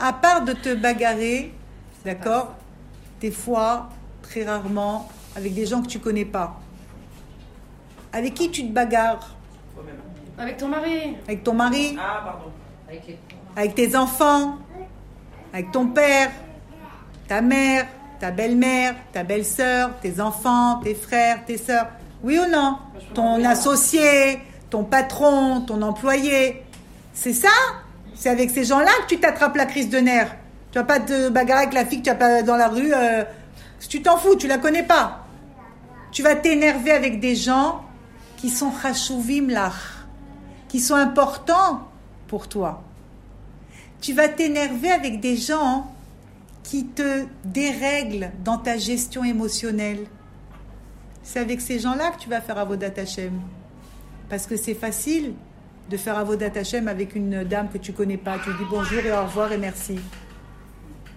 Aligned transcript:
À 0.00 0.12
part 0.12 0.44
de 0.44 0.52
te 0.52 0.74
bagarrer, 0.74 1.52
d'accord 2.04 2.54
Des 3.20 3.32
fois, 3.32 3.88
très 4.22 4.44
rarement, 4.44 5.08
avec 5.34 5.54
des 5.54 5.66
gens 5.66 5.82
que 5.82 5.88
tu 5.88 5.98
connais 5.98 6.24
pas. 6.24 6.60
Avec 8.12 8.34
qui 8.34 8.50
tu 8.50 8.66
te 8.66 8.72
bagarres? 8.72 9.34
Avec 10.38 10.56
ton 10.56 10.68
mari. 10.68 11.16
Avec 11.26 11.42
ton 11.42 11.54
mari? 11.54 11.96
Ah, 12.00 12.20
pardon. 12.24 12.52
Avec 12.88 13.06
les... 13.08 13.18
Avec 13.56 13.74
tes 13.74 13.96
enfants? 13.96 14.58
Avec 15.52 15.72
ton 15.72 15.88
père? 15.88 16.30
Ta 17.26 17.40
mère? 17.40 17.86
Ta 18.20 18.30
belle-mère? 18.30 18.94
Ta 19.12 19.24
belle-sœur? 19.24 19.98
Tes 20.00 20.20
enfants? 20.20 20.76
Tes 20.76 20.94
frères? 20.94 21.44
Tes 21.44 21.58
sœurs? 21.58 21.88
Oui 22.22 22.38
ou 22.38 22.48
non? 22.48 22.78
Ton 23.14 23.44
associé? 23.44 24.40
Ton 24.70 24.84
patron? 24.84 25.62
Ton 25.62 25.82
employé? 25.82 26.62
C'est 27.12 27.32
ça? 27.32 27.48
C'est 28.18 28.30
avec 28.30 28.50
ces 28.50 28.64
gens-là 28.64 28.90
que 29.02 29.14
tu 29.14 29.20
t'attrapes 29.20 29.54
la 29.54 29.64
crise 29.64 29.88
de 29.90 29.98
nerfs. 29.98 30.34
Tu 30.72 30.78
vas 30.78 30.84
pas 30.84 30.98
te 30.98 31.28
bagarrer 31.28 31.62
avec 31.62 31.74
la 31.74 31.86
fille 31.86 31.98
que 32.00 32.04
tu 32.04 32.10
as 32.10 32.16
pas 32.16 32.42
dans 32.42 32.56
la 32.56 32.66
rue. 32.66 32.92
euh, 32.92 33.22
tu 33.88 34.02
t'en 34.02 34.16
fous, 34.16 34.34
tu 34.34 34.48
la 34.48 34.58
connais 34.58 34.82
pas. 34.82 35.24
Tu 36.10 36.24
vas 36.24 36.34
t'énerver 36.34 36.90
avec 36.90 37.20
des 37.20 37.36
gens 37.36 37.84
qui 38.36 38.50
sont 38.50 38.72
chashuvim 38.72 39.46
lach, 39.48 39.72
qui 40.66 40.80
sont 40.80 40.96
importants 40.96 41.88
pour 42.26 42.48
toi. 42.48 42.82
Tu 44.00 44.14
vas 44.14 44.28
t'énerver 44.28 44.90
avec 44.90 45.20
des 45.20 45.36
gens 45.36 45.86
qui 46.64 46.86
te 46.86 47.24
dérèglent 47.44 48.32
dans 48.44 48.58
ta 48.58 48.78
gestion 48.78 49.22
émotionnelle. 49.22 50.06
C'est 51.22 51.38
avec 51.38 51.60
ces 51.60 51.78
gens-là 51.78 52.10
que 52.10 52.18
tu 52.20 52.28
vas 52.28 52.40
faire 52.40 52.58
Avodat 52.58 52.90
Hashem. 52.96 53.40
Parce 54.28 54.48
que 54.48 54.56
c'est 54.56 54.74
facile 54.74 55.34
de 55.88 55.96
faire 55.96 56.18
Avodat 56.18 56.50
Hashem 56.54 56.88
avec 56.88 57.14
une 57.14 57.44
dame 57.44 57.68
que 57.72 57.78
tu 57.78 57.92
connais 57.92 58.16
pas. 58.16 58.38
Tu 58.44 58.50
dis 58.50 58.64
bonjour 58.70 59.00
et 59.00 59.12
au 59.12 59.22
revoir 59.22 59.52
et 59.52 59.58
merci. 59.58 59.98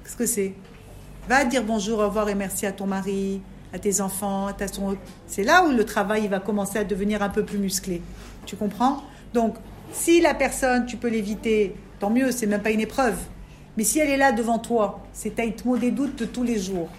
Qu'est-ce 0.03 0.15
que 0.15 0.25
c'est? 0.25 0.53
Va 1.27 1.43
dire 1.45 1.63
bonjour, 1.63 1.99
au 1.99 2.05
revoir 2.05 2.29
et 2.29 2.35
merci 2.35 2.65
à 2.65 2.71
ton 2.71 2.87
mari, 2.87 3.41
à 3.73 3.79
tes 3.79 4.01
enfants, 4.01 4.47
à 4.47 4.53
ta 4.53 4.67
son... 4.67 4.97
C'est 5.27 5.43
là 5.43 5.65
où 5.65 5.71
le 5.71 5.85
travail 5.85 6.23
il 6.23 6.29
va 6.29 6.39
commencer 6.39 6.79
à 6.79 6.83
devenir 6.83 7.21
un 7.21 7.29
peu 7.29 7.43
plus 7.43 7.57
musclé. 7.57 8.01
Tu 8.45 8.55
comprends? 8.55 9.03
Donc, 9.33 9.55
si 9.91 10.21
la 10.21 10.33
personne, 10.33 10.85
tu 10.85 10.97
peux 10.97 11.09
l'éviter, 11.09 11.75
tant 11.99 12.09
mieux, 12.09 12.31
c'est 12.31 12.47
même 12.47 12.61
pas 12.61 12.71
une 12.71 12.79
épreuve. 12.79 13.17
Mais 13.77 13.83
si 13.83 13.99
elle 13.99 14.09
est 14.09 14.17
là 14.17 14.31
devant 14.31 14.59
toi, 14.59 15.01
c'est 15.13 15.33
mot 15.65 15.77
des 15.77 15.91
doutes 15.91 16.17
de 16.17 16.25
tous 16.25 16.43
les 16.43 16.59
jours. 16.59 16.89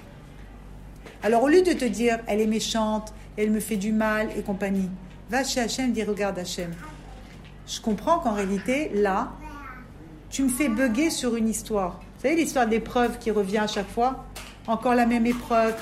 Alors, 1.22 1.42
au 1.42 1.48
lieu 1.48 1.62
de 1.62 1.72
te 1.72 1.84
dire, 1.84 2.18
elle 2.26 2.40
est 2.40 2.46
méchante, 2.46 3.12
elle 3.36 3.50
me 3.50 3.60
fait 3.60 3.76
du 3.76 3.92
mal 3.92 4.28
et 4.36 4.42
compagnie, 4.42 4.90
va 5.30 5.44
chez 5.44 5.60
Hachem, 5.60 5.92
dis, 5.92 6.02
regarde 6.02 6.38
Hachem. 6.38 6.70
Je 7.66 7.80
comprends 7.80 8.18
qu'en 8.18 8.32
réalité, 8.34 8.90
là, 8.94 9.32
tu 10.30 10.42
me 10.42 10.48
fais 10.48 10.68
bugger 10.68 11.10
sur 11.10 11.36
une 11.36 11.48
histoire. 11.48 12.00
Vous 12.16 12.22
savez 12.22 12.36
l'histoire 12.36 12.66
d'épreuve 12.66 13.18
qui 13.18 13.30
revient 13.30 13.58
à 13.58 13.66
chaque 13.66 13.88
fois 13.88 14.24
Encore 14.66 14.94
la 14.94 15.06
même 15.06 15.26
épreuve. 15.26 15.74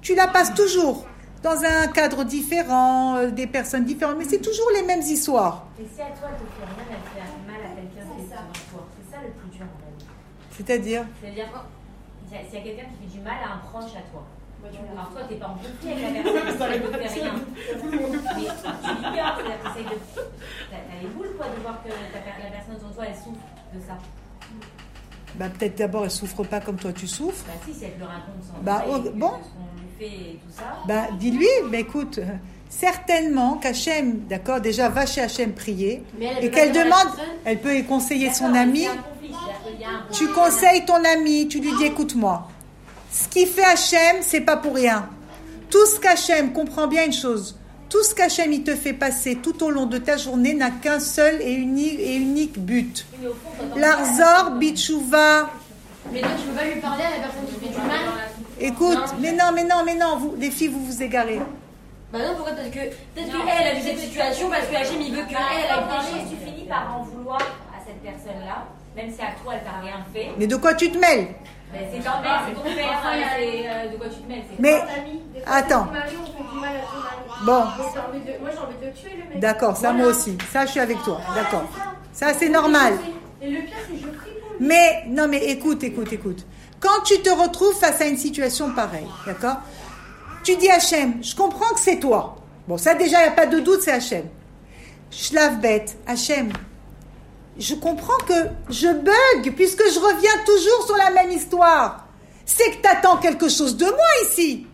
Tu 0.00 0.14
la 0.14 0.28
passes 0.28 0.54
toujours 0.54 1.06
dans 1.42 1.62
un 1.64 1.86
cadre 1.88 2.24
différent, 2.24 3.16
euh, 3.16 3.30
des 3.30 3.46
personnes 3.46 3.84
différentes, 3.84 4.16
mais 4.18 4.24
c'est 4.24 4.40
toujours 4.40 4.68
les 4.74 4.82
mêmes 4.82 5.00
histoires. 5.02 5.66
Et 5.78 5.86
si 5.94 6.00
à 6.02 6.06
toi, 6.06 6.28
elle 6.30 6.46
te 6.46 6.50
fait 6.52 6.66
rien, 6.66 6.84
elle 6.90 7.22
fait 7.22 7.46
mal 7.46 7.60
à 7.64 7.74
quelqu'un 7.74 8.14
qui 8.14 8.22
est 8.22 8.24
devant 8.24 8.52
toi. 8.72 8.86
C'est 8.98 9.14
ça 9.14 9.22
le 9.22 9.30
plus 9.30 9.56
dur 9.56 9.66
en 9.66 9.78
fait. 9.78 10.06
C'est-à-dire 10.56 11.04
C'est-à-dire 11.20 11.46
s'il 12.28 12.58
y 12.58 12.60
a 12.60 12.64
quelqu'un 12.64 12.88
qui 12.90 13.06
fait 13.06 13.18
du 13.18 13.24
mal 13.24 13.36
à 13.42 13.54
un 13.54 13.58
proche 13.58 13.92
à 13.96 14.02
toi. 14.10 14.26
Alors 14.92 15.10
toi, 15.10 15.20
t'es 15.28 15.36
pas 15.36 15.46
en 15.46 15.54
conflit 15.54 15.92
avec 15.92 16.24
la 16.24 16.40
personne, 16.40 16.68
elle 16.72 16.82
ne 16.82 17.08
fait 17.08 17.20
rien. 17.20 17.32
Mais 17.34 17.80
tu 17.80 18.18
peur, 18.18 18.54
c'est-à-dire 18.82 19.36
que 19.36 19.68
t'essayes 19.68 19.84
de... 19.84 20.20
T'as 20.70 21.00
les 21.00 21.08
boules, 21.08 21.32
quoi, 21.36 21.46
de 21.56 21.62
voir 21.62 21.82
que 21.84 21.88
la 21.88 22.50
personne 22.50 22.74
devant 22.78 22.90
toi, 22.94 23.04
elle 23.06 23.14
souffre 23.14 23.46
de 23.74 23.80
ça. 23.86 23.96
bah, 25.36 25.46
Peut-être 25.56 25.76
d'abord, 25.78 26.04
elle 26.04 26.10
souffre 26.10 26.42
pas 26.44 26.60
comme 26.60 26.76
toi 26.76 26.92
tu 26.92 27.06
souffres. 27.06 27.44
Bah 27.46 27.52
si, 27.64 27.74
si 27.74 27.84
elle 27.84 27.92
te 27.94 28.00
le 28.00 28.06
raconte 28.06 28.42
sans 28.42 28.62
Bah, 28.62 28.82
détail, 28.84 29.00
oh, 29.00 29.02
que 29.04 29.08
bon. 29.18 29.32
fait 29.98 30.04
et 30.06 30.40
tout 30.44 30.52
ça. 30.52 30.64
Bah, 30.86 31.06
dis-lui, 31.18 31.46
bah, 31.70 31.78
écoute, 31.78 32.18
certainement 32.68 33.54
qu'Hachem, 33.58 34.20
d'accord, 34.28 34.60
déjà 34.60 34.88
va 34.88 35.06
chez 35.06 35.20
Hachem 35.22 35.52
prier, 35.52 36.02
Mais 36.18 36.34
et 36.42 36.50
qu'elle 36.50 36.72
demande, 36.72 37.08
elle 37.44 37.60
peut 37.60 37.76
y 37.76 37.84
conseiller 37.84 38.32
son 38.32 38.48
mais 38.48 38.58
ami. 38.58 38.86
conflit, 38.86 39.34
Tu 40.12 40.28
conseilles 40.28 40.84
ton 40.84 41.02
ami, 41.04 41.46
tu 41.48 41.60
lui 41.60 41.74
dis 41.76 41.84
écoute-moi. 41.84 42.48
Ce 43.10 43.28
qui 43.28 43.46
fait 43.46 43.64
Hachem, 43.64 44.18
c'est 44.20 44.40
pas 44.40 44.56
pour 44.56 44.74
rien. 44.74 45.08
Tout 45.70 45.86
ce 45.86 45.98
qu'Hachem, 46.00 46.52
comprends 46.52 46.86
bien 46.86 47.04
une 47.04 47.12
chose, 47.12 47.58
tout 47.88 48.02
ce 48.02 48.14
qu'Hachem 48.14 48.52
il 48.52 48.64
te 48.64 48.74
fait 48.74 48.92
passer 48.92 49.36
tout 49.36 49.62
au 49.62 49.70
long 49.70 49.86
de 49.86 49.98
ta 49.98 50.16
journée 50.16 50.54
n'a 50.54 50.70
qu'un 50.70 51.00
seul 51.00 51.40
et 51.40 51.52
unique, 51.52 51.98
et 51.98 52.16
unique 52.16 52.58
but. 52.58 53.06
L'arzor, 53.76 54.52
bitchouva. 54.52 55.50
Mais 56.12 56.20
toi, 56.20 56.30
tu 56.38 56.48
peux 56.48 56.54
pas 56.54 56.64
lui 56.64 56.80
parler 56.80 57.04
à 57.04 57.10
la 57.10 57.16
personne 57.16 57.46
qui 57.46 57.66
fait 57.66 57.72
du 57.72 57.86
mal 57.86 58.00
Écoute, 58.60 59.14
mais 59.20 59.32
non, 59.32 59.52
mais 59.54 59.64
non, 59.64 59.82
mais 59.84 59.94
non, 59.94 60.16
vous, 60.16 60.34
les 60.38 60.50
filles, 60.50 60.68
vous 60.68 60.84
vous 60.84 61.02
égarez. 61.02 61.40
Bah 62.12 62.18
non, 62.20 62.34
pourquoi? 62.36 62.54
Peut-être 62.54 62.70
que 62.70 62.78
peut-être 63.14 63.30
qu'elle 63.30 63.66
a 63.66 63.74
vu 63.74 63.82
cette 63.82 63.98
situation 63.98 64.48
parce 64.48 64.66
que 64.66 64.74
Hachem 64.74 65.00
il 65.00 65.14
veut 65.14 65.24
qu'elle 65.26 65.36
elle 65.36 65.70
a 65.70 65.86
quand 65.88 66.00
été 66.00 66.28
tu 66.30 66.42
finis 66.42 66.66
par 66.66 66.96
en 66.96 67.02
vouloir 67.02 67.38
à 67.38 67.84
cette 67.86 68.00
personne-là, 68.02 68.66
même 68.96 69.12
si 69.12 69.20
à 69.20 69.32
toi 69.42 69.54
elle 69.54 69.62
t'a 69.64 69.80
rien 69.82 70.02
fait, 70.14 70.28
Mais 70.38 70.46
de 70.46 70.56
quoi 70.56 70.72
tu 70.72 70.90
te 70.90 70.96
mêles? 70.96 71.28
Ben, 71.72 71.80
c'est 71.92 71.98
mère, 71.98 72.42
c'est 72.48 72.54
ton 72.54 72.62
père, 72.62 72.98
Enfin, 72.98 73.08
il 73.14 73.20
y 73.20 73.24
a- 73.24 73.28
c'est 73.36 73.88
euh, 73.88 73.92
de 73.92 73.96
quoi 73.98 74.06
tu 74.08 74.16
te 74.22 74.28
mêles. 74.28 74.42
c'est- 74.50 74.56
Mais, 74.62 74.80
attends. 75.46 75.86
Bon. 77.44 77.64
Mais 77.64 77.84
j'ai 77.94 78.00
envie 78.00 78.20
de- 78.20 78.40
Moi, 78.40 78.50
j'ai 78.52 78.58
envie 78.58 78.74
de 78.80 78.86
le 78.86 78.92
tuer, 78.92 79.10
le 79.22 79.28
mec. 79.34 79.40
d'accord, 79.40 79.76
ça 79.76 79.92
moi 79.92 80.06
aussi. 80.08 80.36
Ça, 80.52 80.66
je 80.66 80.70
suis 80.72 80.80
avec 80.80 81.02
toi, 81.02 81.20
d'accord. 81.34 81.64
Ça, 82.12 82.32
c'est 82.34 82.48
normal. 82.48 82.94
Et 83.40 83.50
le 83.50 83.60
pire, 83.62 83.74
c'est 83.86 83.94
que 83.94 84.00
je 84.00 84.06
prie 84.06 84.30
pour 84.40 84.50
lui. 84.58 84.66
Mais 84.66 85.04
non, 85.08 85.28
mais 85.28 85.44
écoute, 85.46 85.82
écoute, 85.84 86.12
écoute. 86.12 86.44
Quand 86.80 87.02
tu 87.04 87.20
te 87.22 87.30
retrouves 87.30 87.74
face 87.78 88.00
à 88.00 88.06
une 88.06 88.16
situation 88.16 88.72
pareille, 88.72 89.06
d'accord? 89.26 89.58
Tu 90.44 90.56
dis 90.56 90.70
Hachem, 90.70 91.22
je 91.22 91.34
comprends 91.36 91.72
que 91.74 91.80
c'est 91.80 91.98
toi. 91.98 92.36
Bon, 92.66 92.76
ça 92.78 92.94
déjà, 92.94 93.18
il 93.20 93.22
n'y 93.22 93.28
a 93.28 93.32
pas 93.32 93.46
de 93.46 93.60
doute, 93.60 93.82
c'est 93.82 93.92
Hachem. 93.92 94.24
Shlav 95.10 95.58
bête, 95.60 95.96
Hachem. 96.06 96.50
Je 97.58 97.74
comprends 97.74 98.16
que 98.18 98.48
je 98.70 98.88
bug 98.88 99.54
puisque 99.56 99.82
je 99.92 99.98
reviens 99.98 100.44
toujours 100.46 100.86
sur 100.86 100.96
la 100.96 101.10
même 101.10 101.30
histoire. 101.30 102.06
C'est 102.46 102.70
que 102.70 102.82
tu 102.82 102.88
attends 102.88 103.16
quelque 103.16 103.48
chose 103.48 103.76
de 103.76 103.84
moi 103.84 104.30
ici. 104.30 104.66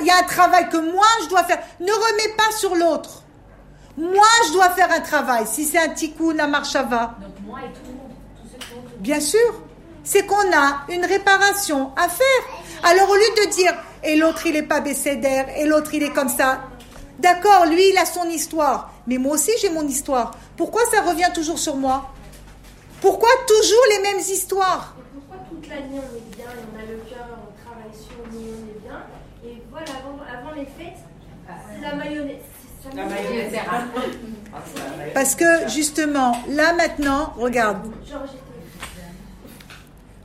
Il 0.00 0.06
y 0.06 0.10
a 0.10 0.18
un 0.18 0.22
travail 0.22 0.68
que 0.68 0.76
moi 0.76 1.06
je 1.24 1.28
dois 1.28 1.44
faire. 1.44 1.58
Ne 1.80 1.92
remets 1.92 2.34
pas 2.36 2.56
sur 2.56 2.74
l'autre. 2.74 3.22
Moi 3.96 4.26
je 4.48 4.52
dois 4.52 4.70
faire 4.70 4.90
un 4.92 5.00
travail. 5.00 5.46
Si 5.46 5.64
c'est 5.64 5.78
un 5.78 5.88
tikkun, 5.88 6.38
un 6.38 6.46
marshava, 6.46 7.14
Donc 7.20 7.46
moi 7.46 7.60
et 7.60 7.72
tout 7.72 7.80
le 7.86 7.94
monde. 7.94 8.06
Bien 8.98 9.20
sûr, 9.20 9.62
c'est 10.04 10.26
qu'on 10.26 10.52
a 10.52 10.84
une 10.90 11.04
réparation 11.04 11.92
à 11.96 12.08
faire. 12.08 12.26
Alors 12.82 13.08
au 13.08 13.14
lieu 13.14 13.44
de 13.44 13.50
dire 13.50 13.74
et 14.04 14.16
l'autre 14.16 14.46
il 14.46 14.56
est 14.56 14.62
pas 14.62 14.80
bécédaire 14.80 15.46
et 15.56 15.64
l'autre 15.64 15.94
il 15.94 16.02
est 16.02 16.12
comme 16.12 16.28
ça, 16.28 16.60
d'accord, 17.18 17.66
lui 17.66 17.90
il 17.90 17.98
a 17.98 18.04
son 18.04 18.28
histoire, 18.28 18.92
mais 19.06 19.18
moi 19.18 19.34
aussi 19.34 19.52
j'ai 19.60 19.70
mon 19.70 19.86
histoire. 19.86 20.32
Pourquoi 20.56 20.82
ça 20.90 21.02
revient 21.02 21.30
toujours 21.34 21.58
sur 21.58 21.76
moi? 21.76 22.10
Pourquoi 23.00 23.30
toujours 23.46 23.84
les 23.90 24.02
mêmes 24.02 24.18
histoires? 24.18 24.94
Et 24.98 25.02
pourquoi 25.14 25.36
toute 25.48 25.68
l'année 25.68 26.00
on 26.00 26.16
est 26.16 26.36
bien, 26.36 26.46
et 26.46 26.64
on 26.72 26.78
a 26.78 26.82
le 26.82 26.98
cœur, 27.08 27.28
on 27.42 27.52
travaille 27.64 27.94
sur 27.94 28.18
nous, 28.32 28.40
on 28.40 28.64
est 28.68 28.80
bien? 28.82 29.00
Et 29.44 29.62
voilà, 29.70 29.86
avant, 30.00 30.18
avant 30.26 30.54
les 30.54 30.64
fêtes, 30.64 30.98
c'est 31.46 31.80
la 31.80 31.94
mayonnaise. 31.94 32.36
La 32.94 33.02
Ah, 33.02 33.08
la 33.08 33.14
mayonnaise. 33.14 35.12
Parce 35.12 35.34
que 35.34 35.68
justement, 35.68 36.36
là 36.48 36.72
maintenant, 36.72 37.32
regarde, 37.36 37.78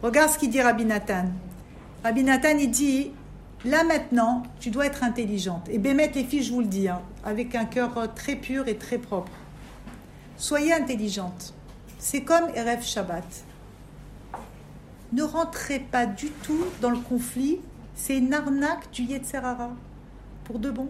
regarde 0.01 0.31
ce 0.31 0.37
qu'il 0.37 0.51
dit 0.51 0.61
Rabbi 0.61 0.85
Nathan. 0.85 1.25
Rabbi 2.03 2.23
Nathan 2.23 2.57
il 2.59 2.69
dit, 2.69 3.11
là 3.65 3.83
maintenant, 3.83 4.43
tu 4.59 4.69
dois 4.69 4.85
être 4.85 5.03
intelligente. 5.03 5.67
Et 5.69 5.77
Bémet 5.77 6.11
les 6.13 6.23
filles, 6.23 6.43
je 6.43 6.51
vous 6.51 6.61
le 6.61 6.67
dis, 6.67 6.87
hein, 6.87 7.01
avec 7.23 7.55
un 7.55 7.65
cœur 7.65 7.97
euh, 7.97 8.07
très 8.07 8.35
pur 8.35 8.67
et 8.67 8.77
très 8.77 8.97
propre. 8.97 9.31
Soyez 10.37 10.73
intelligente. 10.73 11.53
C'est 11.99 12.23
comme 12.23 12.49
Erev 12.55 12.81
Shabbat. 12.81 13.43
Ne 15.13 15.23
rentrez 15.23 15.79
pas 15.79 16.05
du 16.05 16.29
tout 16.29 16.65
dans 16.81 16.89
le 16.89 16.97
conflit. 16.97 17.59
C'est 17.95 18.17
une 18.17 18.33
arnaque 18.33 18.89
du 18.91 19.03
Yetzerara. 19.03 19.71
Pour 20.45 20.57
de 20.57 20.71
bon. 20.71 20.87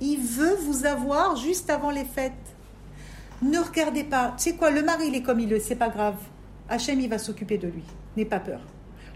Il 0.00 0.20
veut 0.20 0.54
vous 0.62 0.86
avoir 0.86 1.36
juste 1.36 1.68
avant 1.68 1.90
les 1.90 2.04
fêtes. 2.04 2.32
Ne 3.42 3.58
regardez 3.58 4.04
pas. 4.04 4.34
Tu 4.36 4.44
sais 4.44 4.56
quoi, 4.56 4.70
le 4.70 4.82
mari, 4.82 5.08
il 5.08 5.14
est 5.14 5.22
comme 5.22 5.40
il 5.40 5.52
est, 5.52 5.60
c'est 5.60 5.76
pas 5.76 5.88
grave. 5.88 6.16
Hachem, 6.68 7.00
il 7.00 7.08
va 7.08 7.18
s'occuper 7.18 7.58
de 7.58 7.68
lui. 7.68 7.82
N'aie 8.16 8.24
pas 8.24 8.40
peur. 8.40 8.60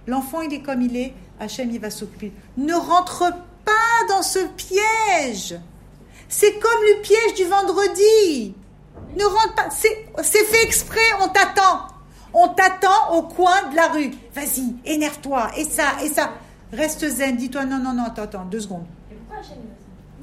L'enfant, 0.07 0.41
il 0.41 0.53
est 0.53 0.63
comme 0.63 0.83
il 0.83 0.97
est. 0.97 1.15
Hachem, 1.41 1.71
il 1.71 1.81
va 1.81 1.91
s'occuper. 1.91 2.33
Ne 2.57 2.75
rentre 2.75 3.33
pas 3.65 4.07
dans 4.09 4.23
ce 4.23 4.39
piège. 4.57 5.59
C'est 6.29 6.59
comme 6.59 6.83
le 6.83 7.03
piège 7.03 7.35
du 7.35 7.45
vendredi. 7.45 8.55
Ne 9.17 9.25
rentre 9.25 9.55
pas. 9.55 9.69
C'est 9.71 10.45
fait 10.45 10.63
exprès, 10.63 11.01
on 11.21 11.29
t'attend. 11.29 11.89
On 12.35 12.49
t'attend 12.49 13.15
au 13.15 13.23
coin 13.23 13.69
de 13.71 13.77
la 13.77 13.89
rue. 13.89 14.11
Vas-y, 14.35 14.75
énerve-toi. 14.85 15.51
Et 15.57 15.65
ça, 15.65 16.03
et 16.03 16.09
ça. 16.09 16.33
Reste 16.73 17.07
zen. 17.07 17.37
Dis-toi, 17.37 17.67
non, 17.67 17.79
non, 17.79 17.93
non, 17.93 18.05
attends, 18.05 18.23
attends, 18.23 18.45
deux 18.45 18.61
secondes. 18.61 18.87
Et 19.11 19.15
pourquoi 19.15 19.43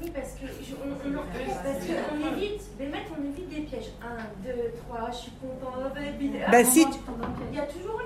Oui, 0.02 0.10
parce 0.14 0.30
que 0.30 0.46
je- 0.46 0.74
on, 0.74 0.88
on, 0.88 1.18
on- 1.18 1.22
parce 1.62 1.84
que 1.86 1.92
on 2.12 2.36
évite, 2.36 2.60
on 2.80 3.24
évite 3.24 3.48
des 3.50 3.60
pièges. 3.62 3.90
Un, 4.02 4.22
deux, 4.44 4.72
trois, 4.86 5.10
je 5.12 5.16
suis 5.16 5.32
content. 5.32 5.72
Bah, 5.76 5.90
Ah, 6.52 6.64
si 6.64 6.80
Il 7.50 7.56
y 7.56 7.60
a 7.60 7.62
toujours 7.66 8.00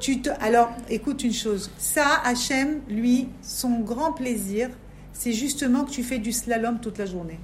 Tu 0.00 0.20
te, 0.20 0.30
alors, 0.40 0.70
écoute 0.88 1.22
une 1.24 1.32
chose. 1.32 1.70
Ça, 1.78 2.20
Hachem, 2.24 2.80
lui, 2.88 3.28
son 3.42 3.80
grand 3.80 4.12
plaisir, 4.12 4.70
c'est 5.12 5.32
justement 5.32 5.84
que 5.84 5.90
tu 5.90 6.02
fais 6.02 6.18
du 6.18 6.32
slalom 6.32 6.80
toute 6.80 6.98
la 6.98 7.06
journée. 7.06 7.38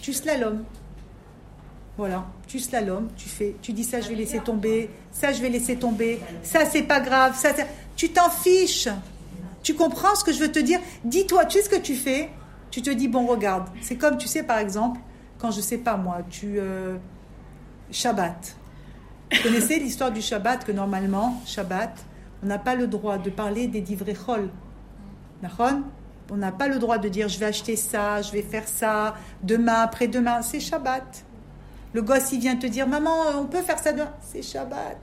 Tu 0.00 0.12
slalom. 0.12 0.64
Voilà, 1.96 2.24
tu 2.46 2.60
slalom, 2.60 3.08
tu 3.16 3.28
fais, 3.28 3.56
tu 3.60 3.72
dis 3.72 3.82
ça 3.82 4.00
je 4.00 4.08
vais 4.08 4.14
laisser 4.14 4.38
tomber, 4.38 4.88
ça 5.10 5.32
je 5.32 5.42
vais 5.42 5.48
laisser 5.48 5.74
tomber, 5.74 6.20
ça 6.44 6.64
c'est 6.64 6.84
pas 6.84 7.00
grave, 7.00 7.36
ça 7.36 7.52
c'est- 7.52 7.66
tu 7.96 8.10
t'en 8.10 8.30
fiches. 8.30 8.86
Tu 9.62 9.74
comprends 9.74 10.14
ce 10.14 10.24
que 10.24 10.32
je 10.32 10.38
veux 10.38 10.52
te 10.52 10.58
dire? 10.58 10.80
Dis-toi, 11.04 11.44
tu 11.46 11.58
sais 11.58 11.64
ce 11.64 11.68
que 11.68 11.80
tu 11.80 11.94
fais? 11.94 12.30
Tu 12.70 12.82
te 12.82 12.90
dis 12.90 13.08
bon 13.08 13.26
regarde, 13.26 13.68
c'est 13.80 13.96
comme 13.96 14.18
tu 14.18 14.28
sais 14.28 14.42
par 14.42 14.58
exemple 14.58 15.00
quand 15.38 15.50
je 15.50 15.60
sais 15.60 15.78
pas 15.78 15.96
moi, 15.96 16.18
tu 16.28 16.58
euh, 16.58 16.96
Shabbat. 17.90 18.56
Vous 19.32 19.42
connaissez 19.42 19.78
l'histoire 19.80 20.10
du 20.10 20.20
Shabbat 20.20 20.64
que 20.64 20.72
normalement 20.72 21.40
Shabbat, 21.46 22.04
on 22.42 22.46
n'a 22.46 22.58
pas 22.58 22.74
le 22.74 22.86
droit 22.86 23.18
de 23.18 23.30
parler 23.30 23.68
des 23.68 23.80
divrei 23.80 24.14
chol. 24.14 24.50
D'accord? 25.42 25.72
On 26.30 26.36
n'a 26.36 26.52
pas 26.52 26.68
le 26.68 26.78
droit 26.78 26.98
de 26.98 27.08
dire 27.08 27.28
je 27.28 27.38
vais 27.38 27.46
acheter 27.46 27.76
ça, 27.76 28.20
je 28.20 28.32
vais 28.32 28.42
faire 28.42 28.68
ça, 28.68 29.14
demain, 29.42 29.80
après-demain, 29.82 30.42
c'est 30.42 30.60
Shabbat. 30.60 31.24
Le 31.94 32.02
gosse, 32.02 32.32
il 32.32 32.40
vient 32.40 32.56
te 32.56 32.66
dire 32.66 32.86
Maman, 32.86 33.14
on 33.40 33.46
peut 33.46 33.62
faire 33.62 33.78
ça 33.78 33.92
demain 33.92 34.12
C'est 34.20 34.42
Shabbat. 34.42 34.98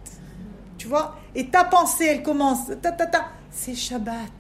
Tu 0.78 0.88
vois? 0.88 1.16
Et 1.34 1.48
ta 1.48 1.64
pensée, 1.64 2.06
elle 2.06 2.24
commence 2.24 2.68
ta, 2.82 2.92
ta, 2.92 3.08
ta, 3.08 3.26
C'est 3.58 3.74
Shabbat. 3.76 4.32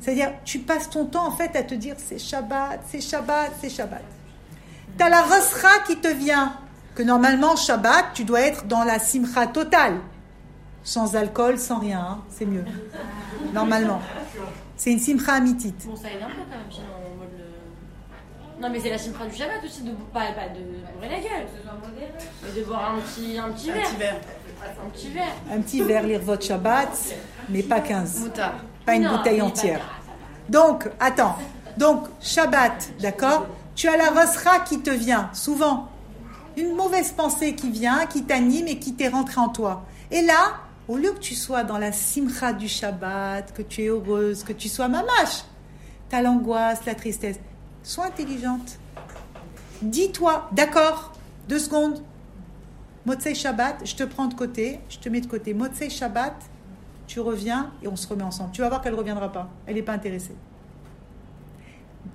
C'est-à-dire, 0.00 0.32
tu 0.44 0.60
passes 0.60 0.88
ton 0.88 1.04
temps 1.04 1.26
en 1.26 1.32
fait 1.32 1.54
à 1.54 1.62
te 1.62 1.74
dire 1.74 1.96
C'est 1.98 2.18
Shabbat, 2.18 2.80
c'est 2.88 3.00
Shabbat, 3.00 3.52
c'est 3.60 3.68
Shabbat. 3.68 4.02
Tu 4.96 5.04
as 5.04 5.08
la 5.10 5.20
rasra 5.22 5.68
qui 5.86 5.96
te 5.96 6.08
vient. 6.08 6.54
Que 6.94 7.02
normalement, 7.02 7.54
Shabbat, 7.56 8.06
tu 8.14 8.24
dois 8.24 8.40
être 8.40 8.64
dans 8.66 8.82
la 8.84 8.98
simcha 8.98 9.46
totale. 9.46 9.98
Sans 10.82 11.14
alcool, 11.14 11.58
sans 11.58 11.78
rien. 11.80 12.00
hein. 12.00 12.18
C'est 12.30 12.46
mieux. 12.46 12.64
Normalement. 13.52 14.00
C'est 14.76 14.92
une 14.92 14.98
simcha 14.98 15.34
amitite. 15.34 15.86
Bon, 15.86 15.94
ça 15.94 16.08
aide 16.10 16.22
un 16.22 16.26
peu 16.26 16.42
quand 16.50 16.56
même, 16.56 16.66
sinon, 16.70 16.86
en 16.86 17.16
mode. 17.18 17.28
le- 17.36 18.62
Non, 18.62 18.70
mais 18.72 18.80
c'est 18.80 18.90
la 18.90 18.98
simcha 18.98 19.26
du 19.26 19.36
Shabbat 19.36 19.62
aussi, 19.64 19.82
de 19.82 19.90
pas, 20.12 20.32
pas 20.32 20.48
de 20.48 20.60
bourrer 20.94 21.08
la 21.10 21.18
gueule. 21.20 21.46
Mais 22.42 22.60
de 22.60 22.64
boire 22.66 22.94
un 22.94 23.00
petit, 23.00 23.38
un 23.38 23.50
petit 23.52 23.70
verre. 23.70 23.86
Petit 23.88 23.96
verre. 23.96 24.20
Un 24.62 24.90
petit 24.90 25.10
verre. 25.10 25.34
Un 25.52 25.60
petit 25.60 25.82
verre, 25.82 26.02
lire 26.02 26.20
votre 26.20 26.44
Shabbat, 26.44 26.88
mais 27.48 27.62
pas 27.62 27.80
15. 27.80 28.20
Moutard. 28.20 28.54
Pas 28.84 28.94
une 28.94 29.04
Non, 29.04 29.16
bouteille 29.16 29.42
entière. 29.42 29.80
Donc, 30.48 30.88
attends. 30.98 31.36
Donc, 31.76 32.06
Shabbat, 32.20 32.90
d'accord 33.00 33.46
Tu 33.74 33.88
as 33.88 33.96
la 33.96 34.10
rasra 34.10 34.60
qui 34.60 34.80
te 34.80 34.90
vient, 34.90 35.30
souvent. 35.32 35.88
Une 36.56 36.74
mauvaise 36.74 37.12
pensée 37.12 37.54
qui 37.54 37.70
vient, 37.70 38.06
qui 38.06 38.24
t'anime 38.24 38.66
et 38.66 38.78
qui 38.78 38.94
t'est 38.94 39.08
rentrée 39.08 39.40
en 39.40 39.48
toi. 39.48 39.84
Et 40.10 40.22
là, 40.22 40.54
au 40.88 40.96
lieu 40.96 41.12
que 41.12 41.18
tu 41.20 41.34
sois 41.34 41.62
dans 41.64 41.78
la 41.78 41.92
simcha 41.92 42.52
du 42.52 42.66
Shabbat, 42.66 43.52
que 43.52 43.62
tu 43.62 43.82
es 43.82 43.86
heureuse, 43.88 44.42
que 44.42 44.52
tu 44.52 44.68
sois 44.68 44.88
mamache, 44.88 45.44
t'as 46.08 46.22
l'angoisse, 46.22 46.84
la 46.86 46.94
tristesse. 46.94 47.36
Sois 47.82 48.06
intelligente. 48.06 48.78
Dis-toi, 49.82 50.48
d'accord, 50.52 51.12
deux 51.48 51.58
secondes. 51.58 52.02
Motsei 53.08 53.34
Shabbat, 53.34 53.86
je 53.86 53.94
te 53.94 54.04
prends 54.04 54.26
de 54.26 54.34
côté, 54.34 54.80
je 54.90 54.98
te 54.98 55.08
mets 55.08 55.22
de 55.22 55.26
côté. 55.26 55.54
Motsei 55.54 55.88
Shabbat, 55.88 56.34
tu 57.06 57.20
reviens 57.20 57.72
et 57.82 57.88
on 57.88 57.96
se 57.96 58.06
remet 58.06 58.22
ensemble. 58.22 58.50
Tu 58.52 58.60
vas 58.60 58.68
voir 58.68 58.82
qu'elle 58.82 58.92
ne 58.92 58.98
reviendra 58.98 59.32
pas. 59.32 59.48
Elle 59.66 59.76
n'est 59.76 59.82
pas 59.82 59.94
intéressée. 59.94 60.34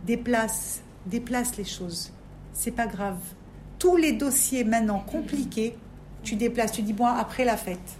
Déplace, 0.06 0.84
déplace 1.08 1.58
les 1.58 1.64
choses. 1.64 2.14
C'est 2.54 2.70
pas 2.70 2.86
grave. 2.86 3.18
Tous 3.80 3.98
les 3.98 4.12
dossiers 4.12 4.64
maintenant 4.64 5.00
compliqués, 5.00 5.76
tu 6.22 6.36
déplaces. 6.36 6.74
Tu 6.74 6.84
dis, 6.84 6.94
bon, 6.94 7.08
après 7.08 7.44
la 7.44 7.58
fête. 7.58 7.98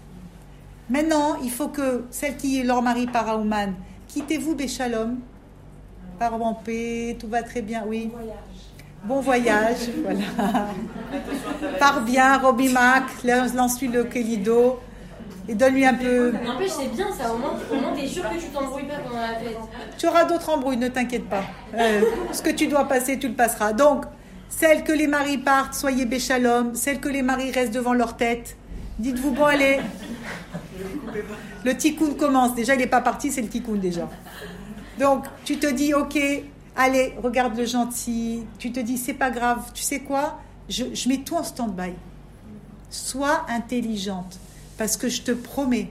Maintenant, 0.88 1.40
il 1.42 1.50
faut 1.50 1.70
que 1.70 2.04
celle 2.12 2.36
qui 2.36 2.60
est 2.60 2.62
leur 2.62 2.80
mari 2.80 3.08
part 3.08 3.28
à 3.28 3.38
Ouman, 3.38 3.74
quittez-vous 4.06 4.54
Béchalom, 4.54 5.18
part 6.20 6.40
en 6.40 6.54
paix, 6.54 7.16
tout 7.18 7.26
va 7.26 7.42
très 7.42 7.60
bien, 7.60 7.82
oui. 7.88 8.12
Bon 9.04 9.20
voyage, 9.20 9.90
voilà. 10.02 10.68
Pars 11.78 12.00
bien, 12.02 12.38
Roby 12.38 12.70
Mac, 12.70 13.04
lance-lui 13.24 13.88
le 13.88 14.04
Kelido 14.04 14.80
et 15.46 15.54
donne-lui 15.54 15.84
un 15.84 15.92
peu. 15.92 16.32
N'empêche, 16.32 16.70
c'est 16.70 16.88
bien 16.88 17.08
ça, 17.12 17.32
au 17.34 17.36
moins, 17.36 17.52
au 17.70 17.74
moins 17.74 17.92
t'es 17.94 18.06
sûr 18.06 18.22
que 18.22 18.36
tu 18.36 18.46
t'embrouilles 18.48 18.84
pas 18.84 18.96
pendant 19.06 19.20
la 19.20 19.34
fête. 19.34 19.58
Tu 19.98 20.08
auras 20.08 20.24
d'autres 20.24 20.48
embrouilles, 20.48 20.78
ne 20.78 20.88
t'inquiète 20.88 21.28
pas. 21.28 21.44
Euh, 21.74 22.00
ce 22.32 22.40
que 22.40 22.48
tu 22.48 22.66
dois 22.66 22.88
passer, 22.88 23.18
tu 23.18 23.28
le 23.28 23.34
passeras. 23.34 23.74
Donc, 23.74 24.04
celles 24.48 24.84
que 24.84 24.92
les 24.92 25.06
maris 25.06 25.36
partent, 25.36 25.74
soyez 25.74 26.06
béchalom. 26.06 26.74
Celles 26.74 27.00
que 27.00 27.10
les 27.10 27.22
maris 27.22 27.50
restent 27.50 27.74
devant 27.74 27.92
leur 27.92 28.16
tête, 28.16 28.56
dites-vous, 28.98 29.32
bon, 29.32 29.44
allez. 29.44 29.80
Le 31.62 31.76
tikkun 31.76 32.14
commence. 32.14 32.54
Déjà, 32.54 32.74
il 32.74 32.78
n'est 32.78 32.86
pas 32.86 33.02
parti, 33.02 33.30
c'est 33.30 33.42
le 33.42 33.48
tikkun 33.48 33.74
déjà. 33.74 34.08
Donc, 34.98 35.26
tu 35.44 35.58
te 35.58 35.66
dis, 35.66 35.92
ok, 35.92 36.18
allez, 36.76 37.14
regarde 37.22 37.56
le 37.56 37.66
gentil. 37.66 38.44
Tu 38.58 38.72
te 38.72 38.80
dis, 38.80 38.98
c'est 38.98 39.14
pas 39.14 39.30
grave. 39.30 39.70
Tu 39.74 39.82
sais 39.82 40.00
quoi? 40.00 40.40
Je, 40.68 41.08
mets 41.08 41.18
tout 41.18 41.36
en 41.36 41.42
stand-by. 41.42 41.92
Sois 42.90 43.44
intelligente. 43.48 44.38
Parce 44.78 44.96
que 44.96 45.08
je 45.08 45.22
te 45.22 45.30
promets, 45.32 45.90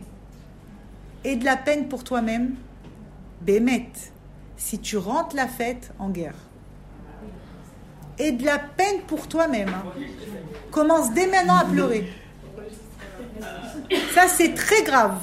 et 1.24 1.36
de 1.38 1.46
la 1.46 1.56
peine 1.56 1.88
pour 1.88 2.04
toi-même, 2.04 2.56
Bémet, 3.42 3.90
si 4.58 4.80
tu 4.80 4.98
rentres 4.98 5.36
la 5.36 5.48
fête 5.48 5.92
en 6.00 6.10
guerre. 6.10 6.36
Et 8.20 8.32
de 8.32 8.46
la 8.46 8.60
peine 8.60 9.02
pour 9.08 9.28
toi-même. 9.28 9.70
hein. 9.70 9.84
Commence 10.72 11.14
dès 11.14 11.28
maintenant 11.28 11.56
à 11.58 11.66
pleurer. 11.66 12.12
Ça, 14.14 14.28
c'est 14.28 14.54
très 14.54 14.84
grave. 14.84 15.18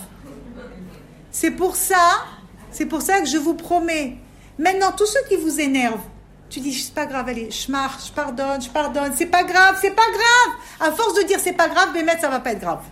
C'est 1.31 1.51
pour 1.53 1.77
ça, 1.77 2.25
c'est 2.71 2.87
pour 2.87 3.03
ça 3.03 3.21
que 3.21 3.27
je 3.27 3.37
vous 3.37 3.55
promets. 3.55 4.19
Maintenant, 4.61 4.93
tous 4.93 5.07
ceux 5.07 5.23
qui 5.27 5.37
vous 5.37 5.59
énervent, 5.59 6.05
tu 6.51 6.61
dis, 6.61 6.75
c'est 6.75 6.93
pas 6.93 7.07
grave, 7.07 7.27
allez, 7.31 7.51
je 7.51 7.73
marche, 7.73 8.09
je 8.09 8.13
pardonne, 8.13 8.61
je 8.61 8.69
pardonne, 8.69 9.11
c'est 9.17 9.25
pas 9.25 9.43
grave, 9.43 9.79
c'est 9.81 9.95
pas 9.95 10.11
grave. 10.13 10.55
À 10.81 10.93
force 10.93 11.15
de 11.15 11.23
dire 11.23 11.41
c'est 11.41 11.55
pas 11.55 11.69
grave, 11.69 11.95
Bémet, 11.95 12.19
ça 12.21 12.29
va 12.29 12.41
pas 12.41 12.53
être 12.53 12.61
grave. 12.61 12.83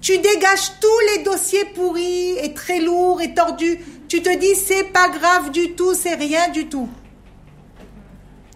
Tu 0.00 0.18
dégages 0.18 0.72
tous 0.80 1.14
les 1.14 1.22
dossiers 1.22 1.64
pourris 1.76 2.38
et 2.42 2.54
très 2.54 2.80
lourds 2.80 3.20
et 3.20 3.34
tordus. 3.34 3.78
Tu 4.08 4.20
te 4.20 4.36
dis, 4.36 4.56
c'est 4.56 4.82
pas 4.82 5.08
grave 5.08 5.52
du 5.52 5.76
tout, 5.76 5.94
c'est 5.94 6.14
rien 6.14 6.48
du 6.48 6.68
tout. 6.68 6.88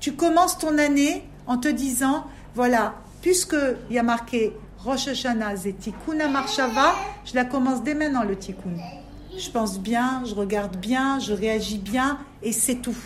Tu 0.00 0.14
commences 0.14 0.58
ton 0.58 0.78
année 0.78 1.22
en 1.46 1.56
te 1.56 1.68
disant, 1.68 2.26
voilà, 2.56 2.94
puisque 3.20 3.56
il 3.90 3.94
y 3.94 3.98
a 4.00 4.02
marqué 4.02 4.52
Rosh 4.78 5.06
Hashanah 5.06 5.54
et 5.66 5.72
Tikkun 5.74 6.26
Marshava, 6.28 6.96
je 7.24 7.36
la 7.36 7.44
commence 7.44 7.84
dès 7.84 7.94
maintenant 7.94 8.24
le 8.24 8.36
Tikkun. 8.36 9.01
Je 9.36 9.50
pense 9.50 9.78
bien, 9.78 10.22
je 10.26 10.34
regarde 10.34 10.76
bien, 10.76 11.18
je 11.18 11.32
réagis 11.32 11.78
bien 11.78 12.18
et 12.42 12.52
c'est 12.52 12.76
tout. 12.76 12.96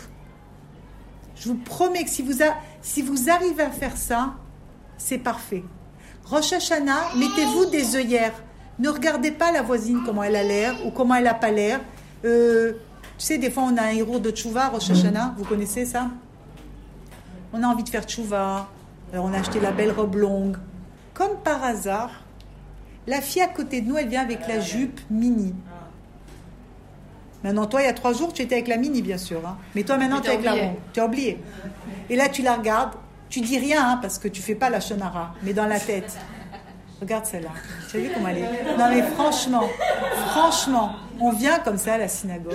Je 1.35 1.49
vous 1.49 1.55
promets 1.55 2.03
que 2.03 2.09
si 2.09 2.21
vous, 2.21 2.39
si 2.81 3.01
vous 3.01 3.29
arrivez 3.29 3.63
à 3.63 3.69
faire 3.69 3.95
ça, 3.95 4.33
c'est 4.97 5.19
parfait. 5.19 5.63
Rosh 6.25 6.53
Hashanah, 6.53 7.15
mettez-vous 7.15 7.67
des 7.67 7.95
œillères. 7.95 8.33
Ne 8.79 8.89
regardez 8.89 9.31
pas 9.31 9.51
la 9.51 9.61
voisine, 9.61 10.01
comment 10.05 10.23
elle 10.23 10.35
a 10.35 10.43
l'air 10.43 10.75
ou 10.85 10.91
comment 10.91 11.15
elle 11.15 11.23
n'a 11.23 11.33
pas 11.33 11.51
l'air. 11.51 11.79
Euh, 12.25 12.73
tu 13.17 13.25
sais, 13.25 13.37
des 13.37 13.49
fois, 13.49 13.63
on 13.63 13.77
a 13.77 13.83
un 13.83 13.89
héros 13.89 14.19
de 14.19 14.29
Tchouva, 14.29 14.67
Rosh 14.69 14.91
Hashanah. 14.91 15.35
Vous 15.37 15.45
connaissez 15.45 15.85
ça? 15.85 16.09
On 17.53 17.63
a 17.63 17.67
envie 17.67 17.83
de 17.83 17.89
faire 17.89 18.03
Tchouva. 18.03 18.67
On 19.13 19.33
a 19.33 19.39
acheté 19.39 19.59
la 19.59 19.71
belle 19.71 19.91
robe 19.91 20.15
longue. 20.15 20.57
Comme 21.13 21.37
par 21.43 21.63
hasard, 21.63 22.11
la 23.07 23.21
fille 23.21 23.41
à 23.41 23.47
côté 23.47 23.81
de 23.81 23.87
nous, 23.87 23.97
elle 23.97 24.09
vient 24.09 24.21
avec 24.21 24.47
la 24.47 24.59
jupe 24.59 24.99
mini. 25.09 25.55
Maintenant, 27.43 27.65
toi, 27.67 27.81
il 27.81 27.85
y 27.85 27.87
a 27.89 27.93
trois 27.93 28.13
jours, 28.13 28.33
tu 28.33 28.41
étais 28.41 28.55
avec 28.55 28.67
la 28.67 28.77
mini, 28.77 29.01
bien 29.01 29.17
sûr. 29.17 29.39
hein. 29.45 29.57
Mais 29.75 29.83
toi, 29.83 29.97
maintenant, 29.97 30.19
tu 30.21 30.27
es 30.29 30.33
avec 30.33 30.43
la 30.45 30.51
oublié. 30.53 30.67
ronde. 30.67 30.77
Tu 30.93 30.99
as 30.99 31.05
oublié. 31.05 31.43
Et 32.09 32.15
là, 32.15 32.29
tu 32.29 32.41
la 32.41 32.55
regardes. 32.55 32.91
Tu 33.29 33.41
dis 33.41 33.59
rien, 33.59 33.85
hein, 33.85 33.99
parce 34.01 34.17
que 34.19 34.27
tu 34.29 34.41
fais 34.41 34.55
pas 34.55 34.69
la 34.69 34.79
shonara, 34.79 35.33
mais 35.43 35.53
dans 35.53 35.65
la 35.65 35.79
tête. 35.79 36.15
Regarde 37.01 37.25
celle-là. 37.25 37.49
Tu 37.91 37.97
as 37.97 37.99
vu 37.99 38.09
comment 38.13 38.29
elle 38.29 38.37
est? 38.39 38.77
Non, 38.77 38.85
mais 38.89 39.03
franchement, 39.03 39.63
franchement, 40.29 40.93
on 41.19 41.31
vient 41.31 41.59
comme 41.59 41.77
ça 41.77 41.93
à 41.93 41.97
la 41.99 42.07
synagogue. 42.07 42.53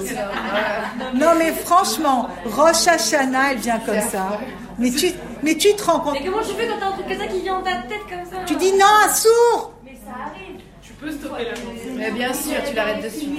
Non, 1.14 1.32
mais 1.38 1.52
franchement, 1.52 2.28
Rosh 2.46 2.88
Hashanah, 2.88 3.52
elle 3.52 3.58
vient 3.58 3.78
comme 3.80 4.00
ça. 4.00 4.40
Mais 4.78 4.90
tu, 4.90 5.12
mais 5.42 5.54
tu 5.56 5.72
te 5.76 5.84
rends 5.84 6.00
compte. 6.00 6.14
Mais 6.14 6.24
comment 6.24 6.42
tu 6.42 6.54
fais 6.54 6.66
quand 6.66 6.78
t'as 6.80 6.86
un 6.88 6.92
truc 6.92 7.06
comme 7.06 7.18
ça 7.18 7.26
qui 7.26 7.40
vient 7.42 7.58
dans 7.58 7.64
ta 7.64 7.76
tête 7.82 8.00
comme 8.08 8.24
ça 8.30 8.44
Tu 8.46 8.56
dis 8.56 8.72
non, 8.72 8.86
un 9.06 9.12
sourd 9.12 9.72
Mais 9.84 9.92
ça 10.04 10.10
arrive. 10.30 10.60
Tu 10.82 10.92
peux 10.94 11.10
stopper 11.12 11.44
la 11.44 11.50
pensée. 11.52 11.92
Mais 11.96 12.10
bien 12.10 12.32
sûr, 12.32 12.54
tu 12.68 12.74
l'arrêtes 12.74 13.04
de 13.04 13.08
suite. 13.10 13.30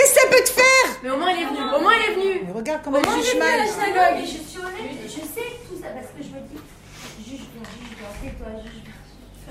Qu'est-ce 0.00 0.14
que 0.14 0.20
ça 0.20 0.26
peut 0.28 0.44
te 0.44 0.50
faire 0.50 1.00
Mais 1.02 1.10
au 1.10 1.16
moins 1.18 1.30
il 1.30 1.42
est 1.42 1.46
venu, 1.46 1.58
au 1.76 1.80
moins 1.82 1.92
il 1.94 2.10
est 2.10 2.14
venu. 2.14 2.42
Mais 2.46 2.52
regarde 2.52 2.80
comment 2.82 2.98
Au 2.98 3.02
moins 3.02 3.14
elle 3.16 3.22
juge 3.22 3.32
venu 3.34 3.42
à 3.42 3.56
la 3.56 4.12
mal. 4.12 4.20
je 4.22 4.26
suis 4.26 4.58
honnête, 4.58 4.96
je 5.04 5.10
sais 5.10 5.48
tout 5.68 5.76
ça 5.80 5.88
parce 5.88 6.06
que 6.06 6.22
je 6.22 6.28
me 6.28 6.40
dis, 6.48 7.38
tais-toi. 8.22 8.46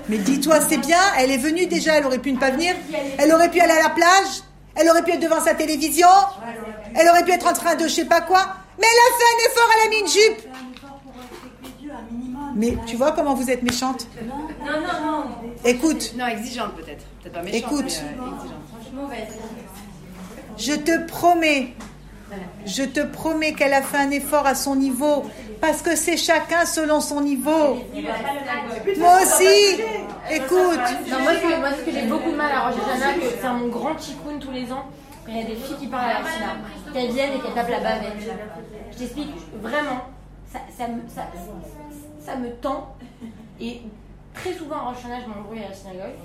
Mais 0.08 0.18
dis-toi, 0.18 0.60
c'est 0.68 0.78
bien, 0.78 0.98
elle 1.18 1.30
est 1.30 1.36
venue 1.36 1.66
déjà, 1.66 1.98
elle 1.98 2.06
aurait 2.06 2.18
pu 2.18 2.32
ne 2.32 2.38
pas 2.38 2.50
venir. 2.50 2.74
Elle 3.18 3.32
aurait 3.32 3.50
pu 3.50 3.60
aller 3.60 3.72
à 3.72 3.82
la 3.82 3.90
plage. 3.90 4.42
Elle 4.74 4.88
aurait 4.88 5.04
pu 5.04 5.12
être 5.12 5.20
devant 5.20 5.40
sa 5.40 5.54
télévision. 5.54 6.08
Elle 6.96 7.08
aurait 7.08 7.24
pu 7.24 7.30
être 7.30 7.46
en 7.46 7.52
train 7.52 7.76
de 7.76 7.84
je 7.84 7.88
sais 7.94 8.04
pas 8.06 8.20
quoi. 8.20 8.44
Mais 8.80 8.86
elle 8.90 8.98
a 8.98 9.18
fait 9.18 9.24
un 9.36 9.50
effort, 9.50 9.68
elle 9.76 9.86
a 9.86 9.90
mis 9.90 10.00
une 10.00 10.08
jupe. 10.08 10.50
Mais 12.56 12.76
tu 12.86 12.96
vois 12.96 13.12
comment 13.12 13.34
vous 13.34 13.50
êtes 13.50 13.62
méchante 13.62 14.08
Non, 14.24 14.48
non, 14.66 15.06
non. 15.06 15.24
Écoute, 15.64 16.14
Non, 16.16 16.26
exigeante 16.26 16.74
peut-être. 16.74 17.04
Peut-être 17.22 17.32
pas 17.34 17.42
méchante, 17.42 17.60
Écoute. 17.62 18.02
mais 18.02 18.22
euh, 18.22 18.26
exigeante. 18.26 18.60
Franchement, 18.72 19.08
ouais. 19.08 19.28
Je 20.60 20.74
te 20.74 21.06
promets, 21.06 21.74
je 22.66 22.82
te 22.82 23.00
promets 23.00 23.54
qu'elle 23.54 23.72
a 23.72 23.82
fait 23.82 23.96
un 23.96 24.10
effort 24.10 24.46
à 24.46 24.54
son 24.54 24.76
niveau, 24.76 25.24
parce 25.60 25.82
que 25.82 25.96
c'est 25.96 26.16
chacun 26.16 26.66
selon 26.66 27.00
son 27.00 27.22
niveau. 27.22 27.78
Moi 28.98 29.22
aussi, 29.22 29.80
écoute, 30.30 30.86
Non, 31.10 31.20
moi, 31.20 31.32
ce 31.76 31.84
que, 31.84 31.92
j'ai 31.92 32.06
beaucoup 32.06 32.30
de 32.30 32.36
mal 32.36 32.52
à 32.52 32.72
que 32.72 33.26
c'est 33.40 33.48
mon 33.48 33.68
grand 33.68 33.98
chikoun 33.98 34.38
tous 34.38 34.52
les 34.52 34.70
ans, 34.70 34.84
il 35.28 35.36
y 35.36 35.40
a 35.40 35.44
des 35.44 35.56
filles 35.56 35.76
qui 35.78 35.86
parlent 35.86 36.10
à 36.10 36.20
la 36.20 36.30
Sina, 36.30 36.56
qu'elles 36.92 37.12
viennent 37.12 37.34
et 37.34 37.40
qu'elles 37.40 37.54
tapent 37.54 37.70
la 37.70 37.80
bavette. 37.80 38.12
Je 38.92 38.98
t'explique, 38.98 39.30
vraiment, 39.62 40.02
ça, 40.52 42.36
me, 42.36 42.50
tend. 42.60 42.94
Et 43.60 43.80
très 44.34 44.52
souvent 44.52 44.76
à 44.76 44.80
Rosh 44.80 44.98
je 45.02 45.28
m'embrouille 45.28 45.64
à 45.64 45.68
la 45.68 45.74
synagogue. 45.74 46.16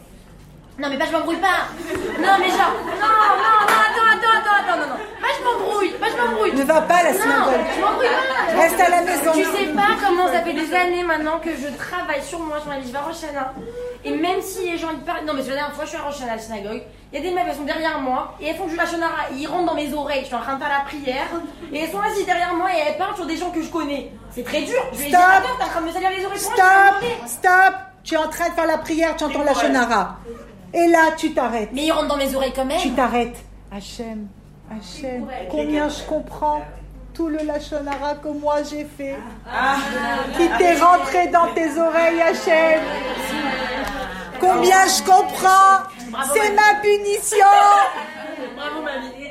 Non, 0.78 0.90
mais 0.90 0.98
pas 0.98 1.06
je 1.06 1.12
m'embrouille 1.14 1.38
pas 1.38 1.72
Non, 2.20 2.34
mais 2.40 2.50
genre, 2.50 2.74
non, 2.84 3.08
non, 3.08 3.36
non, 3.40 3.80
attends, 3.86 4.10
attends, 4.12 4.36
attends, 4.40 4.58
attends, 4.74 4.78
non, 4.82 4.88
non. 4.94 5.00
Pas 5.22 5.28
je 5.40 5.44
m'embrouille, 5.44 5.90
pas 5.92 6.08
je 6.12 6.18
m'embrouille. 6.22 6.54
ne 6.54 6.64
va 6.64 6.82
pas 6.82 6.96
à 6.96 7.04
la 7.04 7.14
Non, 7.14 7.20
synagogue. 7.22 7.54
je 7.76 7.82
m'embrouille 7.82 8.08
pas. 8.08 8.62
Reste 8.62 8.80
à 8.82 8.90
la 8.90 9.02
maison. 9.02 9.32
Tu 9.34 9.44
sais 9.46 9.66
pas 9.74 9.96
comment 10.06 10.28
ça 10.28 10.42
fait 10.42 10.54
des 10.54 10.74
années 10.74 11.04
maintenant 11.04 11.40
que 11.40 11.52
je 11.52 11.68
travaille 11.78 12.22
sur 12.22 12.40
moi, 12.40 12.58
je 12.64 12.70
m'habille 12.70 12.94
à 12.96 13.00
Rosh 13.02 13.24
Hashanah. 13.24 13.54
Et 14.04 14.12
même 14.12 14.42
si 14.42 14.70
les 14.70 14.78
gens 14.78 14.90
ils 14.92 15.00
parlent. 15.00 15.24
Non, 15.26 15.34
mais 15.34 15.42
la 15.44 15.48
dernière 15.48 15.74
fois, 15.74 15.86
je 15.86 15.90
suis 15.92 15.98
à 15.98 16.02
Rosh 16.02 16.16
Hashanah 16.18 16.34
à 16.34 16.36
la 16.36 16.42
synagogue. 16.42 16.82
Il 17.14 17.20
y 17.24 17.26
a 17.26 17.30
des 17.30 17.34
meufs, 17.34 17.46
elles 17.48 17.56
sont 17.56 17.64
derrière 17.64 18.00
moi. 18.00 18.36
Et 18.42 18.48
elles 18.48 18.58
font 18.58 18.68
du 18.68 18.78
Hashonara. 18.78 19.30
Ils 19.34 19.48
rentrent 19.48 19.68
dans 19.68 19.76
mes 19.76 19.94
oreilles. 19.94 20.22
Je 20.22 20.26
suis 20.26 20.36
en 20.36 20.42
train 20.42 20.56
de 20.56 20.60
faire 20.60 20.70
la 20.78 20.84
prière. 20.84 21.28
Et 21.72 21.80
elles 21.80 21.90
sont 21.92 22.02
assises 22.02 22.26
derrière 22.26 22.54
moi 22.54 22.68
et 22.76 22.80
elles 22.86 22.98
parlent 22.98 23.16
sur 23.16 23.26
des 23.26 23.38
gens 23.38 23.50
que 23.52 23.62
je 23.62 23.70
connais. 23.70 24.12
C'est 24.32 24.44
très 24.44 24.62
dur. 24.64 24.76
Je 24.92 24.98
vais 24.98 25.08
Stop. 25.08 25.12
dire, 25.12 25.30
attends, 25.30 25.56
t'es 25.58 25.64
en 25.64 25.68
train 25.68 25.82
de 25.82 25.86
me 25.88 25.92
salir 25.94 26.10
les 26.10 26.26
oreilles 26.26 26.38
vais 26.40 26.44
Stop, 26.44 27.28
stop, 27.28 27.74
tu 28.04 28.14
es 28.16 28.18
en 28.18 28.28
train 28.28 28.50
de 28.50 28.54
faire 28.54 28.66
la 28.68 28.78
prière, 28.80 29.16
tu 29.16 29.24
entends 29.24 29.44
la 29.44 29.54
shonara. 29.54 30.18
Et 30.76 30.88
là, 30.88 31.12
tu 31.18 31.34
t'arrêtes. 31.34 31.70
Mais 31.74 31.86
ils 31.86 31.92
rentrent 31.92 32.10
dans 32.10 32.18
mes 32.18 32.36
oreilles 32.36 32.54
quand 32.56 32.66
même. 32.66 32.80
Tu 32.82 32.92
t'arrêtes. 32.92 33.38
Hachem, 33.72 34.28
Hachem, 34.70 35.26
combien 35.50 35.88
je 35.90 36.04
comprends 36.04 36.62
tout 37.14 37.28
le 37.30 37.38
lachonara 37.46 38.16
que 38.16 38.28
moi 38.28 38.58
j'ai 38.70 38.86
fait. 38.98 39.16
Qui 40.38 40.50
t'est 40.58 40.76
rentré 40.80 41.28
dans 41.30 41.54
tes 41.54 41.80
oreilles, 41.80 42.22
Hachem. 42.22 42.82
Combien 44.40 44.86
je 44.86 45.02
comprends. 45.04 45.90
C'est 46.34 46.52
ma 46.54 46.80
punition. 46.82 47.38
Bravo 48.56 48.82
ma 48.82 48.98
vie. 49.00 49.30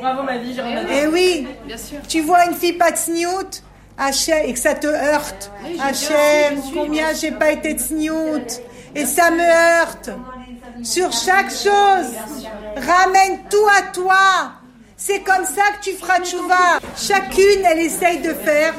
Bravo 0.00 0.22
ma 0.22 0.38
vie, 0.38 0.54
j'ai. 0.54 0.62
Eh 1.02 1.06
oui, 1.08 1.48
Bien 1.64 1.76
sûr. 1.76 1.98
tu 2.08 2.20
vois 2.20 2.46
une 2.46 2.54
fille 2.54 2.72
pas 2.74 2.90
tsniout, 2.92 3.62
Hachem, 3.96 4.38
et 4.46 4.52
que 4.52 4.58
ça 4.58 4.74
te 4.74 4.86
heurte. 4.86 5.50
Hachem, 5.80 6.60
combien 6.72 7.12
j'ai 7.14 7.32
pas 7.32 7.52
été 7.52 7.72
tsniout. 7.72 8.60
Et 8.94 9.06
ça 9.06 9.30
me 9.30 9.42
heurte. 9.42 10.10
Sur 10.82 11.12
chaque 11.12 11.50
chose, 11.50 12.12
ramène 12.76 13.40
tout 13.48 13.66
à 13.78 13.82
toi. 13.92 14.52
C'est 14.96 15.20
comme 15.20 15.44
ça 15.44 15.62
que 15.78 15.84
tu 15.84 15.92
feras 15.96 16.20
tchouva. 16.20 16.78
Chacune, 16.96 17.64
elle 17.64 17.80
essaye 17.80 18.20
de 18.20 18.32
faire. 18.32 18.74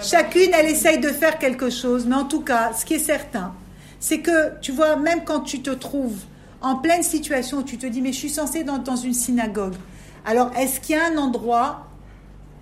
Chacune, 0.00 0.50
elle 0.52 0.66
essaye 0.66 0.98
de 0.98 1.08
faire 1.08 1.38
quelque 1.38 1.70
chose. 1.70 2.06
Mais 2.06 2.14
en 2.14 2.24
tout 2.24 2.40
cas, 2.40 2.72
ce 2.78 2.84
qui 2.84 2.94
est 2.94 2.98
certain, 2.98 3.54
c'est 4.00 4.18
que, 4.18 4.58
tu 4.60 4.72
vois, 4.72 4.96
même 4.96 5.24
quand 5.24 5.40
tu 5.40 5.62
te 5.62 5.70
trouves 5.70 6.18
en 6.60 6.76
pleine 6.76 7.02
situation 7.02 7.58
où 7.58 7.62
tu 7.62 7.78
te 7.78 7.86
dis, 7.86 8.00
mais 8.00 8.12
je 8.12 8.18
suis 8.18 8.30
censée 8.30 8.64
dans, 8.64 8.78
dans 8.78 8.96
une 8.96 9.14
synagogue. 9.14 9.74
Alors, 10.24 10.50
est-ce 10.56 10.80
qu'il 10.80 10.96
y 10.96 10.98
a 10.98 11.06
un 11.06 11.18
endroit, 11.18 11.86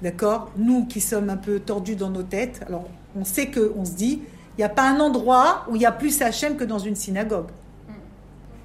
d'accord, 0.02 0.50
nous 0.56 0.86
qui 0.86 1.00
sommes 1.00 1.30
un 1.30 1.36
peu 1.36 1.60
tordus 1.60 1.96
dans 1.96 2.10
nos 2.10 2.22
têtes, 2.22 2.60
alors 2.66 2.84
on 3.18 3.24
sait 3.24 3.46
que, 3.46 3.72
on 3.76 3.84
se 3.84 3.92
dit, 3.92 4.22
il 4.56 4.60
n'y 4.60 4.64
a 4.64 4.68
pas 4.68 4.82
un 4.82 5.00
endroit 5.00 5.64
où 5.68 5.76
il 5.76 5.82
y 5.82 5.86
a 5.86 5.92
plus 5.92 6.20
Hachem 6.22 6.56
que 6.56 6.64
dans 6.64 6.78
une 6.78 6.96
synagogue. 6.96 7.48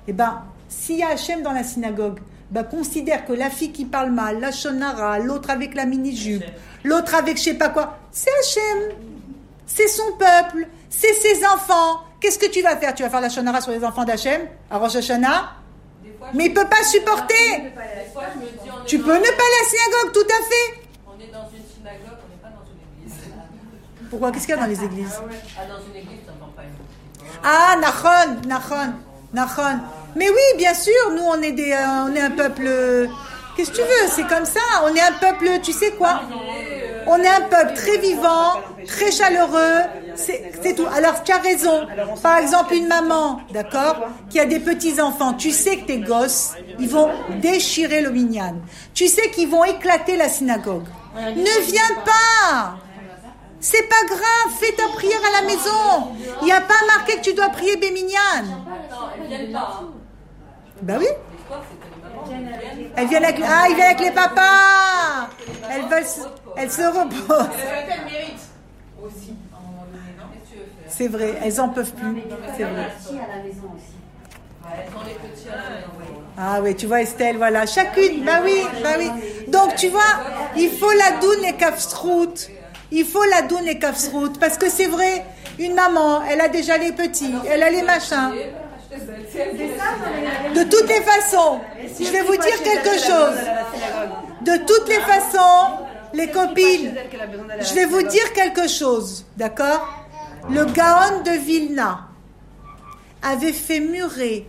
Eh 0.08 0.14
ben, 0.14 0.44
s'il 0.68 0.98
y 0.98 1.04
a 1.04 1.10
Hachem 1.10 1.42
dans 1.42 1.54
la 1.54 1.64
synagogue, 1.64 2.20
ben, 2.52 2.64
considère 2.64 3.26
que 3.26 3.34
la 3.34 3.50
fille 3.50 3.72
qui 3.72 3.86
parle 3.86 4.12
mal, 4.12 4.40
la 4.40 4.52
shonara, 4.52 5.20
l'autre 5.20 5.50
avec 5.50 5.74
la 5.74 5.86
mini-jupe, 5.86 6.44
l'autre 6.84 7.16
avec 7.16 7.38
je 7.38 7.44
sais 7.44 7.54
pas 7.56 7.70
quoi, 7.70 7.98
c'est 8.12 8.30
Hachem. 8.40 8.98
C'est 9.68 9.88
son 9.88 10.12
peuple, 10.18 10.68
c'est 10.90 11.14
ses 11.14 11.44
enfants. 11.46 12.02
Qu'est-ce 12.20 12.38
que 12.40 12.50
tu 12.50 12.62
vas 12.62 12.78
faire? 12.78 12.94
Tu 12.94 13.04
vas 13.04 13.10
faire 13.10 13.22
la 13.22 13.30
shonara 13.30 13.62
sur 13.62 13.72
les 13.72 13.84
enfants 13.84 14.06
d'Hachem 14.06 14.42
à 14.70 14.78
Rosh 14.78 14.96
Hashanah? 14.96 15.54
Mais 16.34 16.46
il 16.46 16.54
peut 16.54 16.68
pas 16.70 16.84
supporter. 16.84 17.74
Fois, 18.14 18.24
Tu 18.86 19.00
peux 19.00 19.14
ne 19.14 19.20
pas 19.20 19.20
aller 19.20 19.24
à 19.24 19.64
la 19.64 19.70
synagogue, 19.70 20.14
tout 20.14 20.28
à 20.28 20.44
fait. 20.44 20.82
on 21.08 21.20
est 21.20 21.32
dans 21.32 21.50
une 21.50 21.66
synagogue, 21.76 22.18
on 22.24 22.30
n'est 22.30 22.42
pas 22.42 22.50
dans 22.50 22.66
une 22.66 22.80
église. 23.04 23.20
Pourquoi? 24.10 24.32
Qu'est-ce 24.32 24.46
qu'il 24.46 24.56
y 24.56 24.58
a 24.58 24.62
dans 24.62 24.68
les 24.68 24.84
églises? 24.84 25.20
Ah, 25.58 25.62
dans 25.68 25.84
une 25.86 25.96
église, 25.96 26.20
pas 26.26 26.64
Ah, 27.44 27.76
Nachon, 27.80 28.48
Nachon, 28.48 28.94
Nachon. 29.34 29.80
Mais 30.16 30.30
oui, 30.30 30.58
bien 30.58 30.74
sûr, 30.74 30.94
nous 31.16 31.24
on 31.24 31.42
est 31.42 31.52
des, 31.52 31.72
euh, 31.72 32.06
on 32.10 32.16
est 32.16 32.22
un 32.22 32.32
peuple. 32.32 32.64
euh, 32.66 33.08
Qu'est-ce 33.56 33.72
que 33.72 33.76
tu 33.78 33.82
veux? 33.82 34.10
C'est 34.10 34.28
comme 34.28 34.46
ça. 34.46 34.60
On 34.84 34.94
est 34.94 35.02
un 35.02 35.14
peuple, 35.14 35.48
tu 35.64 35.72
sais 35.72 35.92
quoi? 35.92 36.22
On 37.08 37.18
est 37.18 37.28
un 37.28 37.42
peuple 37.42 37.74
très 37.74 37.98
vivant, 38.00 38.60
très 38.86 39.12
chaleureux. 39.12 39.82
C'est 40.16 40.76
tout. 40.76 40.86
Alors 40.94 41.24
tu 41.24 41.32
as 41.32 41.38
raison. 41.38 41.88
Par 42.22 42.38
exemple, 42.38 42.74
une 42.74 42.88
maman, 42.88 43.40
d'accord, 43.54 44.08
qui 44.30 44.40
a 44.42 44.46
des 44.46 44.60
petits 44.60 45.00
enfants. 45.00 45.34
Tu 45.34 45.52
sais 45.52 45.78
que 45.78 45.86
tes 45.86 46.00
gosses, 46.00 46.54
ils 46.80 46.90
vont 46.90 47.10
déchirer 47.42 48.02
le. 48.02 48.12
Tu 48.94 49.08
sais 49.08 49.30
qu'ils 49.32 49.50
vont 49.50 49.64
éclater 49.64 50.18
la 50.18 50.28
synagogue. 50.28 50.88
Ne 51.16 51.62
viens 51.66 51.96
pas. 52.04 52.76
C'est 53.60 53.88
pas 53.90 54.06
grave, 54.08 54.54
fais 54.60 54.74
ta 54.74 54.88
prière 54.90 55.20
à 55.28 55.42
la 55.42 55.48
maison. 55.48 56.16
Il 56.42 56.46
n'y 56.46 56.52
a 56.52 56.62
pas 56.62 56.74
marqué 56.96 57.16
que 57.18 57.22
tu 57.22 57.34
dois 57.34 57.50
prier 57.50 57.78
hein. 58.42 58.44
Ben 60.82 61.00
oui. 61.00 61.08
Elles 62.96 63.08
viennent 63.08 63.24
avec, 63.24 63.42
ah, 63.48 63.66
ils 63.70 63.76
viennent 63.76 63.88
avec 63.88 64.00
les 64.02 64.12
papas. 64.12 65.30
Elles 65.72 65.86
veulent, 65.88 66.06
se- 66.06 66.22
elles 66.58 66.72
se 66.72 66.82
faire 66.82 66.94
C'est 70.88 71.08
vrai, 71.08 71.36
elles 71.44 71.62
en 71.62 71.70
peuvent 71.70 71.94
plus. 71.94 72.24
C'est 72.58 72.64
vrai. 72.64 72.92
Ah 76.38 76.60
oui, 76.62 76.76
tu 76.76 76.86
vois 76.88 77.02
Estelle, 77.02 77.38
voilà, 77.38 77.66
chacune, 77.66 78.24
bah 78.24 78.40
oui, 78.44 78.62
bah 78.84 78.96
oui. 78.98 79.10
Donc 79.48 79.76
tu 79.76 79.88
vois, 79.90 80.02
il 80.58 80.70
faut 80.72 80.92
la 80.92 81.18
doune 81.22 81.42
les 81.44 81.54
kafstrout. 81.54 82.34
Il 82.98 83.06
faut 83.06 83.24
la 83.26 83.42
doune 83.42 83.64
les 83.66 83.78
kafstrout 83.78 84.34
parce 84.40 84.58
que 84.58 84.70
c'est 84.70 84.86
vrai, 84.88 85.26
une 85.60 85.74
maman, 85.74 86.24
elle 86.30 86.40
a 86.40 86.48
déjà 86.48 86.78
les 86.78 86.94
petits, 86.94 87.34
elle 87.50 87.62
a 87.62 87.70
les 87.70 87.82
machins. 87.82 88.32
De 90.56 90.64
toutes 90.64 90.88
les 90.88 91.02
façons, 91.02 91.60
je 92.00 92.10
vais 92.10 92.22
vous 92.22 92.38
dire 92.38 92.64
quelque 92.64 92.98
chose. 92.98 93.38
De 94.42 94.58
toutes 94.66 94.88
les 94.88 95.02
façons, 95.02 95.84
les 96.14 96.30
copines, 96.30 96.94
je 97.60 97.74
vais 97.74 97.86
vous 97.86 98.04
dire 98.04 98.32
quelque 98.34 98.68
chose, 98.70 99.26
d'accord? 99.36 99.86
Le 100.50 100.64
Gaon 100.66 101.22
de 101.26 101.32
Vilna 101.32 102.08
avait 103.24 103.52
fait 103.54 103.80
murer 103.82 104.46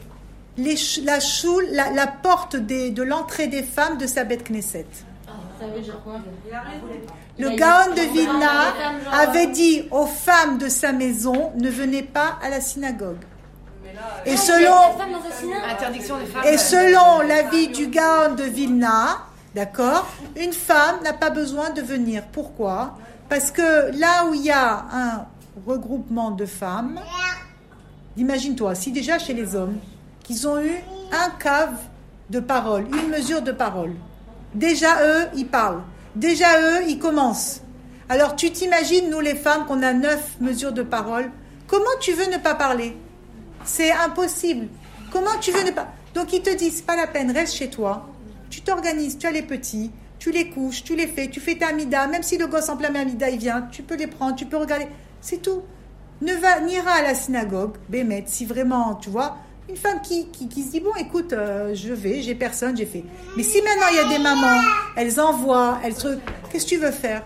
les 0.59 0.77
la, 1.03 1.19
choule, 1.21 1.67
la, 1.73 1.91
la 1.91 2.07
porte 2.07 2.57
des- 2.57 2.91
de 2.91 3.03
l'entrée 3.03 3.47
des 3.47 3.63
femmes 3.63 3.97
de 3.99 4.07
sa 4.07 4.25
bête 4.25 4.45
Knesset. 4.51 4.87
Ça 5.59 5.67
veut 5.67 5.81
dire 5.81 6.01
quoi 6.03 6.15
Le 7.39 7.51
Gaon 7.51 7.95
de 7.95 8.13
Vilna 8.13 8.75
avait 9.13 9.47
dit 9.47 9.89
aux 9.91 10.07
femmes 10.07 10.59
de 10.59 10.69
sa 10.69 10.93
maison 10.93 11.53
ne 11.57 11.71
venez 11.71 12.03
pas 12.03 12.39
à 12.43 12.51
la 12.51 12.61
synagogue. 12.61 13.25
Et 14.27 14.37
Femme 14.37 14.59
selon, 14.59 15.55
et 16.45 16.59
selon 16.59 17.27
l'avis 17.27 17.69
du 17.69 17.87
Gaon 17.87 18.35
de 18.35 18.43
Vilna, 18.43 19.19
d'accord, 19.55 20.07
une 20.37 20.53
femme 20.53 20.97
n'a 21.03 21.15
pas 21.15 21.31
besoin 21.31 21.71
de 21.71 21.81
venir. 21.81 22.25
Pourquoi? 22.33 22.99
Parce 23.29 23.51
que 23.51 23.99
là 23.99 24.27
où 24.29 24.35
il 24.35 24.43
y 24.43 24.51
a 24.51 24.85
un 24.93 25.27
regroupement 25.67 26.31
de 26.31 26.45
femmes, 26.45 27.01
imagine-toi, 28.17 28.75
si 28.75 28.93
déjà 28.93 29.19
chez 29.19 29.33
les 29.33 29.55
hommes, 29.55 29.79
qu'ils 30.23 30.47
ont 30.47 30.61
eu 30.61 30.75
un 31.13 31.31
cave 31.39 31.79
de 32.29 32.41
parole, 32.41 32.87
une 32.93 33.09
mesure 33.09 33.41
de 33.41 33.53
parole, 33.53 33.95
déjà 34.57 35.03
eux, 35.05 35.27
ils 35.37 35.47
parlent. 35.47 35.83
Déjà 36.17 36.61
eux, 36.61 36.89
ils 36.89 36.99
commencent. 36.99 37.63
Alors 38.09 38.37
tu 38.37 38.51
t'imagines, 38.51 39.11
nous 39.11 39.21
les 39.21 39.35
femmes, 39.35 39.67
qu'on 39.67 39.83
a 39.83 39.93
neuf 39.93 40.37
mesures 40.41 40.73
de 40.73 40.83
parole, 40.83 41.31
comment 41.67 41.85
tu 42.01 42.13
veux 42.13 42.31
ne 42.31 42.39
pas 42.39 42.55
parler? 42.55 42.97
C'est 43.65 43.93
impossible. 43.93 44.69
Comment 45.13 45.39
tu 45.41 45.51
veux 45.51 45.65
ne 45.65 45.71
pas 45.71 45.89
Donc 46.15 46.33
ils 46.33 46.43
te 46.43 46.55
disent, 46.55 46.83
pas 46.83 46.97
la 46.97 47.07
peine, 47.07 47.31
reste 47.31 47.55
chez 47.55 47.69
toi. 47.69 48.09
Tu 48.49 48.61
t'organises, 48.61 49.19
tu 49.19 49.27
as 49.27 49.33
les 49.33 49.43
petits, 49.43 49.91
tu 50.19 50.31
les 50.31 50.51
couches, 50.51 50.85
tu 50.85 50.95
les 50.95 51.07
fais, 51.07 51.29
tu 51.29 51.41
fais 51.41 51.57
ta 51.57 51.73
mida. 51.73 52.07
Même 52.07 52.23
si 52.23 52.39
le 52.39 52.47
gosse 52.47 52.69
en 52.69 52.77
plein 52.77 52.95
amida 52.95 53.29
il 53.29 53.39
vient, 53.39 53.63
tu 53.73 53.83
peux 53.83 53.97
les 53.97 54.07
prendre, 54.07 54.37
tu 54.37 54.47
peux 54.47 54.57
regarder. 54.57 54.87
C'est 55.21 55.43
tout. 55.43 55.63
Ne 56.23 56.33
va, 56.33 56.61
n'ira 56.61 56.93
à 56.93 57.03
la 57.03 57.15
synagogue, 57.15 57.77
Bémet, 57.89 58.25
si 58.27 58.47
vraiment, 58.47 58.95
tu 58.95 59.11
vois, 59.11 59.37
une 59.69 59.77
femme 59.77 60.01
qui, 60.01 60.29
qui, 60.29 60.49
qui 60.49 60.63
se 60.63 60.71
dit, 60.71 60.81
bon, 60.81 60.95
écoute, 60.99 61.33
euh, 61.33 61.75
je 61.75 61.93
vais, 61.93 62.23
j'ai 62.23 62.35
personne, 62.35 62.77
j'ai 62.77 62.87
fait. 62.87 63.05
Mais 63.37 63.43
si 63.43 63.61
maintenant 63.63 63.87
il 63.91 63.97
y 63.97 64.01
a 64.01 64.17
des 64.17 64.23
mamans, 64.23 64.61
elles 64.97 65.19
envoient, 65.21 65.79
elles 65.85 65.97
se... 65.97 66.19
Qu'est-ce 66.51 66.65
que 66.65 66.69
tu 66.71 66.77
veux 66.77 66.93
faire? 66.93 67.23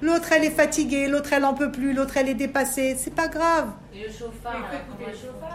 L'autre, 0.00 0.28
elle 0.32 0.44
est 0.44 0.50
fatiguée, 0.50 1.08
l'autre, 1.08 1.32
elle 1.32 1.44
en 1.44 1.54
peut 1.54 1.70
plus, 1.72 1.92
l'autre, 1.92 2.16
elle 2.16 2.28
est 2.28 2.34
dépassée. 2.34 2.96
C'est 2.98 3.14
pas 3.14 3.28
grave. 3.28 3.70
Et 3.92 4.02
le 4.04 4.08
chauffard, 4.08 4.54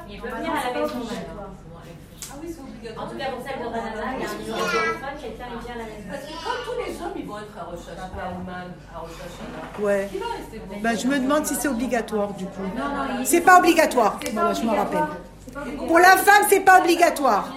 il 0.10 0.20
peut 0.22 0.28
venir 0.28 0.52
à 0.52 0.74
la 0.74 0.82
maison 0.82 0.94
Ah 1.02 2.36
oui, 2.42 2.48
c'est 2.54 2.62
obligatoire. 2.62 3.06
En 3.06 3.10
tout 3.10 3.18
cas, 3.18 3.26
pour 3.32 3.42
celle 3.48 3.60
de 3.60 3.66
Ranama, 3.66 4.14
il 4.18 4.22
y 4.22 4.26
a 4.26 4.30
un 4.30 4.38
numéro 4.38 4.58
de 4.58 4.70
téléphone, 4.70 5.16
quelqu'un 5.22 5.46
il 5.54 5.66
vient 5.66 5.76
à 5.76 5.78
la 5.78 5.84
maison. 5.86 6.08
Parce 6.12 6.24
que 6.24 6.34
quand 6.44 6.58
tous 6.66 6.78
les 6.86 6.94
hommes 7.02 7.14
ils 7.18 7.26
vont 7.26 7.38
être 7.40 7.58
à 7.58 7.64
Rosh 7.64 7.80
Hashanah, 7.90 8.12
à 8.94 9.00
Rosh 9.00 9.12
Hashanah, 9.12 9.86
Ouais. 9.86 10.10
qui 10.12 10.18
va 10.20 10.26
rester 10.38 10.60
pour 10.60 10.78
Ben, 10.82 11.00
je 11.00 11.08
me 11.08 11.20
demande 11.20 11.46
si 11.46 11.56
c'est 11.56 11.68
obligatoire 11.70 12.34
du 12.34 12.46
coup. 12.46 12.62
Non, 12.78 12.84
non, 13.18 13.24
C'est 13.24 13.42
pas 13.42 13.58
obligatoire. 13.60 14.20
Je 14.26 14.32
me 14.66 14.70
rappelle. 14.76 15.00
Pour 15.88 16.00
la 16.00 16.18
femme, 16.18 16.44
c'est 16.50 16.62
pas 16.62 16.80
obligatoire. 16.80 17.56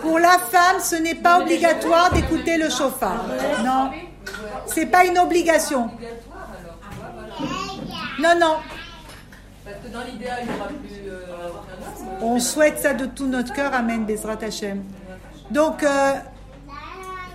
Pour 0.00 0.18
la 0.18 0.38
femme, 0.38 0.80
ce 0.80 0.96
n'est 0.96 1.14
pas 1.14 1.40
obligatoire 1.40 2.12
d'écouter 2.12 2.56
le 2.58 2.68
chauffard. 2.70 3.24
Non. 3.64 3.90
C'est 4.66 4.86
pas 4.86 5.04
une 5.04 5.18
obligation. 5.18 5.90
Non, 8.20 8.34
non. 8.38 8.56
Parce 9.64 9.76
que 9.82 9.88
dans 9.92 10.02
l'idéal, 10.04 10.40
il 10.42 10.52
n'y 10.52 10.58
aura 10.58 10.68
plus 10.68 11.08
euh. 11.08 12.20
On 12.20 12.38
souhaite 12.38 12.78
ça 12.80 12.94
de 12.94 13.06
tout 13.06 13.26
notre 13.26 13.52
cœur. 13.52 13.72
Amen, 13.74 14.04
Bezrat 14.04 14.38
Hashem. 14.42 14.82
Donc, 15.50 15.82
euh, 15.82 16.12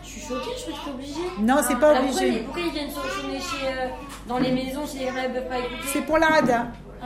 Je 0.03 0.09
suis 0.09 0.21
choquée, 0.21 0.51
je 0.55 0.61
suis 0.61 0.73
obligée. 0.89 1.13
non, 1.39 1.57
c'est 1.67 1.79
pas 1.79 1.99
obligé. 1.99 2.41
pourquoi 2.43 2.61
ils 2.63 2.71
viennent 2.71 2.91
se 2.91 2.99
retourner 2.99 3.39
chez, 3.39 3.67
euh, 3.67 3.87
dans 4.27 4.37
les 4.37 4.51
maisons 4.51 4.85
si 4.85 4.99
les 4.99 5.05
ne 5.05 5.11
peuvent 5.33 5.47
pas 5.47 5.57
écouter 5.59 5.89
C'est 5.91 6.01
pour 6.01 6.17
la 6.17 6.27
rada. 6.27 6.67
Ah. 7.01 7.05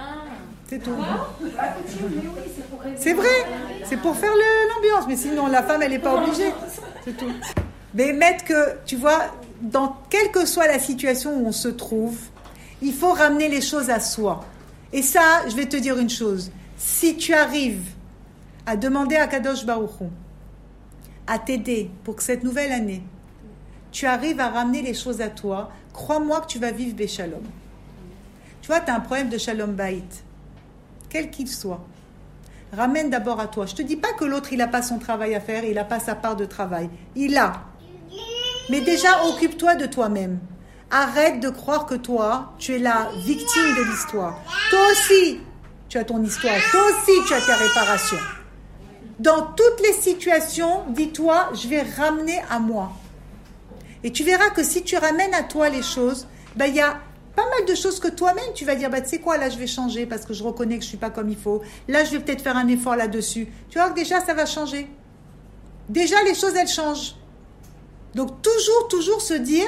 C'est 0.74 0.80
tout. 0.80 0.96
C'est 2.96 3.14
vrai. 3.14 3.28
C'est 3.84 3.98
pour 3.98 4.16
faire 4.16 4.32
l'ambiance. 4.32 5.06
Mais 5.08 5.18
sinon, 5.18 5.46
la 5.46 5.62
femme, 5.62 5.84
elle 5.84 5.92
n'est 5.92 6.00
pas 6.00 6.16
obligée. 6.16 6.52
C'est 7.06 7.16
tout. 7.16 7.32
Mais 7.94 8.12
mettre 8.12 8.44
que, 8.44 8.78
tu 8.86 8.96
vois, 8.96 9.20
dans 9.62 9.96
quelle 10.10 10.32
que 10.32 10.48
soit 10.48 10.66
la 10.66 10.80
situation 10.80 11.38
où 11.38 11.46
on 11.46 11.52
se 11.52 11.68
trouve, 11.68 12.18
il 12.82 12.92
faut 12.92 13.12
ramener 13.12 13.50
les 13.50 13.62
choses 13.62 13.92
à 13.92 14.00
soi. 14.00 14.46
Et 14.92 15.04
ça, 15.04 15.48
je 15.48 15.56
vais 15.56 15.68
te 15.68 15.78
dire 15.78 16.00
une 16.00 16.10
chose. 16.10 16.52
Si 16.76 17.18
tu 17.18 17.36
arrives 17.36 17.92
à 18.66 18.76
demander 18.76 19.16
à 19.16 19.28
Kadosh 19.28 19.68
Baruch 19.68 20.02
Hu, 20.02 20.06
à 21.28 21.38
t'aider 21.38 21.92
pour 22.04 22.16
que 22.16 22.24
cette 22.24 22.44
nouvelle 22.44 22.72
année, 22.72 23.04
tu 23.92 24.08
arrives 24.08 24.40
à 24.40 24.50
ramener 24.50 24.82
les 24.82 24.96
choses 24.96 25.22
à 25.22 25.28
toi, 25.28 25.70
crois-moi 25.94 26.42
que 26.42 26.48
tu 26.48 26.58
vas 26.58 26.72
vivre 26.72 26.96
des 26.96 27.08
shalom. 27.08 27.44
Tu 28.62 28.68
vois, 28.68 28.80
tu 28.80 28.90
as 28.90 28.96
un 28.96 29.02
problème 29.02 29.30
de 29.30 29.38
shalom 29.38 29.74
bait, 29.74 30.02
quel 31.14 31.30
qu'il 31.30 31.48
soit. 31.48 31.86
Ramène 32.76 33.12
d'abord 33.12 33.40
à 33.40 33.46
toi. 33.46 33.68
Je 33.68 33.76
te 33.76 33.84
dis 33.84 33.96
pas 33.96 34.14
que 34.14 34.26
l'autre, 34.26 34.52
il 34.52 34.58
n'a 34.58 34.68
pas 34.68 34.82
son 34.82 34.98
travail 34.98 35.36
à 35.36 35.40
faire, 35.40 35.64
il 35.64 35.76
n'a 35.76 35.84
pas 35.84 36.00
sa 36.00 36.16
part 36.16 36.36
de 36.36 36.46
travail. 36.46 36.90
Il 37.16 37.38
a. 37.38 37.54
Mais 38.72 38.82
déjà, 38.82 39.24
occupe-toi 39.26 39.76
de 39.76 39.86
toi-même. 39.86 40.40
Arrête 40.90 41.40
de 41.40 41.50
croire 41.50 41.86
que 41.86 41.94
toi, 41.94 42.54
tu 42.58 42.74
es 42.76 42.80
la 42.80 43.10
victime 43.26 43.76
de 43.78 43.92
l'histoire. 43.92 44.42
Toi 44.72 44.80
aussi, 44.92 45.40
tu 45.88 46.00
as 46.00 46.04
ton 46.04 46.24
histoire. 46.24 46.56
Toi 46.72 46.82
aussi, 46.82 47.12
tu 47.28 47.34
as 47.36 47.42
tes 47.42 47.54
réparations. 47.54 48.18
Dans 49.20 49.54
toutes 49.56 49.82
les 49.84 49.94
situations, 49.94 50.84
dis-toi, 50.90 51.52
je 51.54 51.68
vais 51.68 51.84
ramener 51.84 52.42
à 52.50 52.58
moi. 52.58 52.92
Et 54.04 54.12
tu 54.12 54.24
verras 54.24 54.50
que 54.50 54.64
si 54.64 54.82
tu 54.82 54.98
ramènes 54.98 55.34
à 55.36 55.44
toi 55.44 55.70
les 55.70 55.84
choses, 55.84 56.28
ben, 56.56 56.66
il 56.66 56.76
y 56.76 56.82
a 56.82 56.98
pas 57.36 57.50
mal 57.50 57.66
de 57.68 57.76
choses 57.76 58.00
que 58.00 58.08
toi-même, 58.08 58.54
tu 58.54 58.66
vas 58.66 58.76
dire, 58.76 58.90
bah, 58.90 59.02
tu 59.02 59.10
sais 59.10 59.20
quoi, 59.20 59.38
là, 59.38 59.50
je 59.50 59.58
vais 59.58 59.68
changer 59.68 60.06
parce 60.06 60.26
que 60.26 60.34
je 60.34 60.44
reconnais 60.44 60.78
que 60.78 60.84
je 60.84 60.90
suis 60.90 60.98
pas 60.98 61.10
comme 61.10 61.30
il 61.30 61.38
faut. 61.38 61.62
Là, 61.88 62.04
je 62.04 62.12
vais 62.12 62.20
peut-être 62.20 62.42
faire 62.42 62.58
un 62.58 62.68
effort 62.68 62.96
là-dessus. 62.96 63.48
Tu 63.70 63.80
vois 63.80 63.90
que 63.90 63.96
déjà, 63.96 64.22
ça 64.22 64.34
va 64.34 64.46
changer. 64.46 64.88
Déjà, 65.90 66.22
les 66.24 66.36
choses, 66.36 66.56
elles 66.56 66.68
changent. 66.68 67.16
Donc, 68.14 68.42
toujours, 68.42 68.88
toujours 68.88 69.22
se 69.22 69.34
dire, 69.34 69.68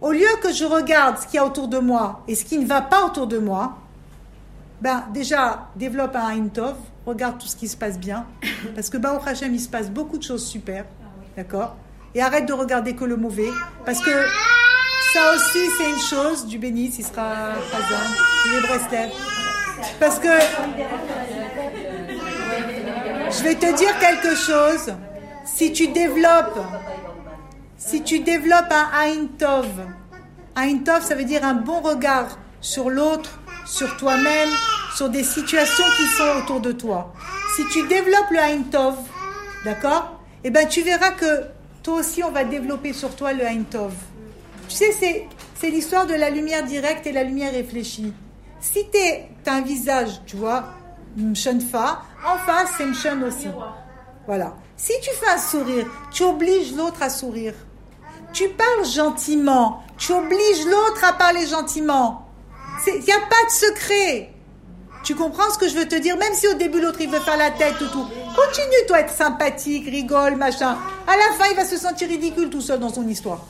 au 0.00 0.10
lieu 0.10 0.26
que 0.42 0.52
je 0.52 0.64
regarde 0.64 1.18
ce 1.18 1.26
qu'il 1.26 1.36
y 1.36 1.38
a 1.38 1.46
autour 1.46 1.68
de 1.68 1.78
moi 1.78 2.22
et 2.26 2.34
ce 2.34 2.44
qui 2.44 2.58
ne 2.58 2.66
va 2.66 2.82
pas 2.82 3.04
autour 3.06 3.28
de 3.28 3.38
moi, 3.38 3.78
ben, 4.80 5.04
déjà, 5.14 5.68
développe 5.76 6.16
un 6.16 6.28
Intov, 6.28 6.76
regarde 7.06 7.38
tout 7.38 7.46
ce 7.46 7.56
qui 7.56 7.68
se 7.68 7.76
passe 7.76 7.98
bien. 7.98 8.26
Parce 8.74 8.90
que, 8.90 8.96
bah, 8.96 9.18
au 9.18 9.28
Hachem, 9.28 9.54
il 9.54 9.60
se 9.60 9.68
passe 9.68 9.88
beaucoup 9.88 10.18
de 10.18 10.24
choses 10.24 10.44
super. 10.44 10.84
D'accord? 11.36 11.76
Et 12.14 12.20
arrête 12.20 12.46
de 12.46 12.52
regarder 12.52 12.94
que 12.94 13.04
le 13.04 13.16
mauvais. 13.16 13.50
Parce 13.84 14.00
que 14.00 14.10
ça 15.14 15.32
aussi, 15.32 15.70
c'est 15.78 15.90
une 15.90 15.98
chose. 15.98 16.46
Du 16.46 16.58
bénis, 16.58 16.92
il 16.98 17.04
sera 17.04 17.52
présent. 17.70 18.04
Est 18.52 18.60
Breslev. 18.66 19.10
Parce 20.00 20.18
que 20.18 20.28
je 23.30 23.42
vais 23.44 23.54
te 23.54 23.76
dire 23.76 23.96
quelque 24.00 24.34
chose. 24.34 24.92
Si 25.44 25.72
tu 25.72 25.88
développes, 25.88 26.58
si 27.76 28.02
tu 28.02 28.20
développes 28.20 28.72
un 28.72 29.28
Ain 30.56 30.76
Tov, 30.84 31.02
ça 31.02 31.14
veut 31.14 31.24
dire 31.24 31.44
un 31.44 31.54
bon 31.54 31.80
regard 31.80 32.38
sur 32.60 32.90
l'autre, 32.90 33.38
sur 33.66 33.96
toi-même, 33.96 34.50
sur 34.96 35.10
des 35.10 35.22
situations 35.22 35.84
qui 35.96 36.06
sont 36.06 36.42
autour 36.42 36.60
de 36.60 36.72
toi. 36.72 37.12
Si 37.54 37.62
tu 37.68 37.86
développes 37.86 38.30
le 38.32 38.38
Ain 38.38 38.62
Tov, 38.62 38.96
d'accord 39.64 40.18
Eh 40.42 40.50
bien, 40.50 40.64
tu 40.64 40.82
verras 40.82 41.12
que 41.12 41.44
toi 41.84 42.00
aussi, 42.00 42.24
on 42.24 42.32
va 42.32 42.42
développer 42.42 42.92
sur 42.92 43.14
toi 43.14 43.32
le 43.32 43.44
Ain 43.44 43.62
Tov. 43.70 43.92
Tu 44.74 44.78
sais, 44.78 44.92
c'est, 44.98 45.28
c'est 45.54 45.70
l'histoire 45.70 46.04
de 46.04 46.14
la 46.14 46.30
lumière 46.30 46.64
directe 46.64 47.06
et 47.06 47.12
la 47.12 47.22
lumière 47.22 47.52
réfléchie. 47.52 48.12
Si 48.60 48.80
tu 48.90 48.98
as 49.48 49.54
un 49.54 49.60
visage, 49.60 50.20
tu 50.26 50.34
vois, 50.34 50.64
Mshonfa, 51.16 52.02
en 52.26 52.38
face, 52.38 52.70
c'est 52.76 52.84
Mshon 52.84 53.22
aussi. 53.22 53.46
Voilà. 54.26 54.56
Si 54.76 54.92
tu 55.00 55.10
fais 55.10 55.30
un 55.32 55.38
sourire, 55.38 55.86
tu 56.10 56.24
obliges 56.24 56.74
l'autre 56.74 57.04
à 57.04 57.08
sourire. 57.08 57.54
Tu 58.32 58.48
parles 58.48 58.84
gentiment, 58.84 59.84
tu 59.96 60.10
obliges 60.10 60.66
l'autre 60.66 61.04
à 61.04 61.12
parler 61.12 61.46
gentiment. 61.46 62.26
Il 62.88 62.94
n'y 62.94 63.12
a 63.12 63.20
pas 63.20 63.44
de 63.46 63.52
secret. 63.52 64.32
Tu 65.04 65.14
comprends 65.14 65.50
ce 65.52 65.58
que 65.58 65.68
je 65.68 65.76
veux 65.76 65.86
te 65.86 65.94
dire? 65.94 66.16
Même 66.16 66.34
si 66.34 66.48
au 66.48 66.54
début 66.54 66.80
l'autre 66.80 67.00
il 67.00 67.10
veut 67.10 67.20
faire 67.20 67.36
la 67.36 67.52
tête 67.52 67.80
ou 67.80 67.86
tout. 67.86 68.08
Continue 68.34 68.86
toi 68.88 68.98
être 68.98 69.14
sympathique, 69.14 69.84
rigole, 69.84 70.34
machin. 70.34 70.76
À 71.06 71.16
la 71.16 71.36
fin 71.38 71.48
il 71.52 71.54
va 71.54 71.64
se 71.64 71.76
sentir 71.76 72.08
ridicule 72.08 72.50
tout 72.50 72.60
seul 72.60 72.80
dans 72.80 72.92
son 72.92 73.06
histoire. 73.06 73.46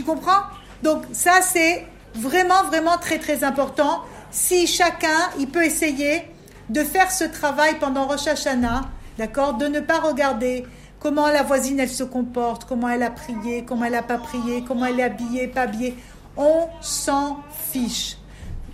Tu 0.00 0.06
comprends? 0.06 0.44
Donc 0.82 1.02
ça 1.12 1.42
c'est 1.42 1.86
vraiment 2.14 2.64
vraiment 2.68 2.96
très 2.96 3.18
très 3.18 3.44
important. 3.44 4.00
Si 4.30 4.66
chacun 4.66 5.28
il 5.38 5.46
peut 5.46 5.62
essayer 5.62 6.22
de 6.70 6.82
faire 6.82 7.10
ce 7.10 7.24
travail 7.24 7.78
pendant 7.78 8.06
Rosh 8.06 8.26
Hashanah, 8.26 8.88
d'accord, 9.18 9.58
de 9.58 9.66
ne 9.66 9.80
pas 9.80 9.98
regarder 9.98 10.64
comment 11.00 11.26
la 11.26 11.42
voisine 11.42 11.78
elle 11.80 11.90
se 11.90 12.02
comporte, 12.02 12.64
comment 12.64 12.88
elle 12.88 13.02
a 13.02 13.10
prié, 13.10 13.66
comment 13.66 13.84
elle 13.84 13.92
n'a 13.92 14.02
pas 14.02 14.16
prié, 14.16 14.64
comment 14.66 14.86
elle 14.86 15.00
est 15.00 15.02
habillée, 15.02 15.48
pas 15.48 15.62
habillée. 15.62 15.94
On 16.34 16.68
s'en 16.80 17.40
fiche. 17.70 18.16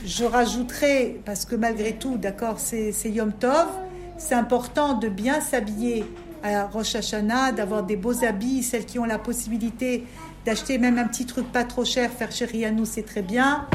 Je 0.04 0.24
rajouterai, 0.24 1.22
parce 1.24 1.44
que 1.44 1.56
malgré 1.56 1.94
tout, 1.94 2.18
d'accord, 2.18 2.60
c'est 2.60 2.92
Yom 3.06 3.32
Tov, 3.32 3.66
c'est 4.16 4.36
important 4.36 4.94
de 4.94 5.08
bien 5.08 5.40
s'habiller 5.40 6.04
à 6.44 6.66
Rosh 6.66 6.94
Hashanah, 6.94 7.50
d'avoir 7.50 7.82
des 7.82 7.96
beaux 7.96 8.24
habits, 8.24 8.62
celles 8.62 8.86
qui 8.86 9.00
ont 9.00 9.04
la 9.04 9.18
possibilité 9.18 10.06
d'acheter 10.46 10.78
même 10.78 10.96
un 10.98 11.06
petit 11.08 11.26
truc 11.26 11.50
pas 11.52 11.64
trop 11.64 11.84
cher, 11.84 12.10
faire 12.10 12.30
chéri 12.32 12.64
à 12.64 12.70
nous, 12.70 12.84
c'est 12.86 13.02
très 13.02 13.22
bien. 13.22 13.66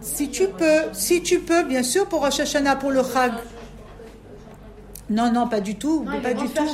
Si 0.00 0.30
tu 0.30 0.46
peux, 0.48 0.82
si 0.92 1.22
tu 1.22 1.40
peux, 1.40 1.64
bien 1.64 1.82
sûr, 1.82 2.08
pour 2.08 2.20
Rosh 2.24 2.40
Hashanah, 2.40 2.76
pour 2.76 2.90
le 2.90 3.02
Chag. 3.02 3.32
Non, 5.10 5.30
non, 5.32 5.46
pas 5.48 5.60
du 5.60 5.74
tout, 5.76 6.04
Non, 6.04 6.20
pas 6.20 6.32
du 6.32 6.48
tout. 6.48 6.68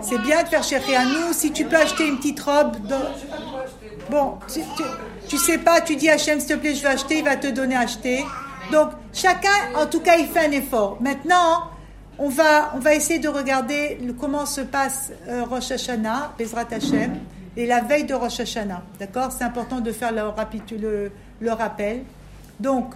C'est 0.00 0.18
bien 0.18 0.42
de 0.42 0.48
faire 0.48 0.62
chéri 0.64 0.96
à 0.96 1.04
nous. 1.04 1.32
Si 1.32 1.52
tu 1.52 1.64
peux 1.64 1.76
acheter 1.76 2.08
une 2.08 2.16
petite 2.16 2.40
robe, 2.40 2.76
de- 2.86 4.10
bon, 4.10 4.38
tu, 4.52 4.60
tu, 4.76 4.82
tu 5.28 5.36
sais 5.38 5.58
pas, 5.58 5.80
tu 5.80 5.96
dis 5.96 6.08
Hachem, 6.10 6.40
s'il 6.40 6.48
te 6.48 6.54
plaît, 6.54 6.74
je 6.74 6.82
vais 6.82 6.88
acheter, 6.88 7.18
il 7.18 7.24
va 7.24 7.36
te 7.36 7.46
donner 7.46 7.76
à 7.76 7.80
acheter. 7.80 8.24
Donc, 8.72 8.90
chacun, 9.12 9.48
en 9.76 9.86
tout 9.86 10.00
cas, 10.00 10.16
il 10.16 10.26
fait 10.26 10.46
un 10.46 10.50
effort. 10.50 10.96
Maintenant, 11.00 11.70
on 12.18 12.28
va, 12.28 12.72
on 12.74 12.80
va 12.80 12.94
essayer 12.94 13.18
de 13.18 13.28
regarder 13.28 13.98
le- 14.04 14.12
comment 14.12 14.44
se 14.46 14.62
passe 14.62 15.10
euh, 15.28 15.44
Rosh 15.44 15.70
Hashanah, 15.70 16.32
Bezrat 16.38 16.66
Hashem, 16.72 17.12
et 17.56 17.66
la 17.66 17.80
veille 17.80 18.04
de 18.04 18.14
Rosh 18.14 18.40
Hashanah. 18.40 18.82
D'accord 18.98 19.32
C'est 19.32 19.44
important 19.44 19.80
de 19.80 19.92
faire 19.92 20.12
le, 20.12 21.12
le, 21.40 21.52
rappel. 21.52 22.02
Donc, 22.60 22.94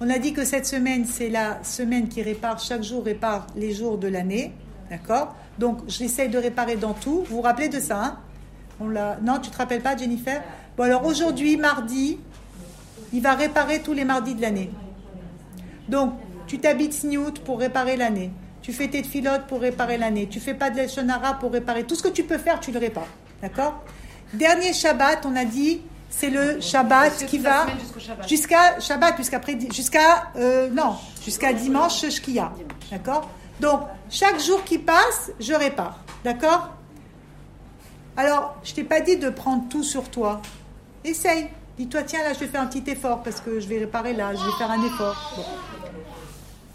on 0.00 0.08
a 0.10 0.18
dit 0.18 0.32
que 0.32 0.44
cette 0.44 0.66
semaine, 0.66 1.04
c'est 1.04 1.28
la 1.28 1.62
semaine 1.64 2.08
qui 2.08 2.22
répare, 2.22 2.58
chaque 2.58 2.82
jour 2.82 3.04
répare 3.04 3.46
les 3.56 3.72
jours 3.72 3.98
de 3.98 4.08
l'année. 4.08 4.52
D'accord 4.90 5.34
Donc, 5.58 5.80
j'essaye 5.88 6.28
de 6.28 6.38
réparer 6.38 6.76
dans 6.76 6.94
tout. 6.94 7.24
Vous 7.28 7.36
vous 7.36 7.42
rappelez 7.42 7.68
de 7.68 7.80
ça 7.80 8.02
hein? 8.02 8.18
On. 8.80 8.86
Non, 8.86 9.38
tu 9.42 9.50
te 9.50 9.58
rappelles 9.58 9.82
pas, 9.82 9.96
Jennifer? 9.96 10.42
Bon, 10.76 10.84
alors 10.84 11.04
aujourd'hui, 11.04 11.56
mardi, 11.56 12.18
il 13.12 13.22
va 13.22 13.34
réparer 13.34 13.80
tous 13.80 13.92
les 13.92 14.04
mardis 14.04 14.34
de 14.34 14.42
l'année. 14.42 14.70
Donc, 15.88 16.14
tu 16.46 16.58
t'habites 16.58 16.92
Sniout 16.92 17.32
pour 17.44 17.58
réparer 17.58 17.96
l'année. 17.96 18.30
Tu 18.62 18.72
fais 18.72 18.88
tes 18.88 19.02
filotes 19.02 19.46
pour 19.46 19.60
réparer 19.60 19.98
l'année. 19.98 20.28
Tu 20.28 20.40
fais 20.40 20.54
pas 20.54 20.70
de 20.70 20.76
l'Eshonara 20.76 21.34
pour 21.34 21.52
réparer. 21.52 21.84
Tout 21.84 21.94
ce 21.94 22.02
que 22.02 22.08
tu 22.08 22.22
peux 22.22 22.38
faire, 22.38 22.60
tu 22.60 22.70
le 22.70 22.78
répares. 22.78 23.08
D'accord 23.42 23.82
Dernier 24.32 24.72
Shabbat, 24.72 25.24
on 25.24 25.36
a 25.36 25.44
dit, 25.44 25.80
c'est 26.10 26.30
le 26.30 26.60
Shabbat 26.60 27.24
qui 27.26 27.38
va 27.38 27.66
jusqu'à 28.26 28.80
Shabbat, 28.80 29.14
puisqu'après, 29.14 29.58
jusqu'à 29.72 30.32
euh, 30.36 30.68
non, 30.70 30.96
jusqu'à 31.24 31.52
dimanche 31.52 32.08
Shkia. 32.08 32.52
D'accord 32.90 33.30
Donc, 33.60 33.82
chaque 34.10 34.40
jour 34.40 34.64
qui 34.64 34.78
passe, 34.78 35.30
je 35.40 35.54
répare. 35.54 35.98
D'accord 36.24 36.70
Alors, 38.16 38.56
je 38.64 38.74
t'ai 38.74 38.84
pas 38.84 39.00
dit 39.00 39.16
de 39.16 39.30
prendre 39.30 39.68
tout 39.68 39.82
sur 39.82 40.10
toi. 40.10 40.42
Essaye. 41.04 41.48
Dis-toi, 41.78 42.02
tiens, 42.02 42.24
là, 42.24 42.32
je 42.32 42.40
vais 42.40 42.48
faire 42.48 42.62
un 42.62 42.66
petit 42.66 42.90
effort 42.90 43.22
parce 43.22 43.40
que 43.40 43.60
je 43.60 43.68
vais 43.68 43.78
réparer 43.78 44.12
là, 44.12 44.34
je 44.34 44.44
vais 44.44 44.56
faire 44.58 44.70
un 44.70 44.84
effort. 44.84 45.38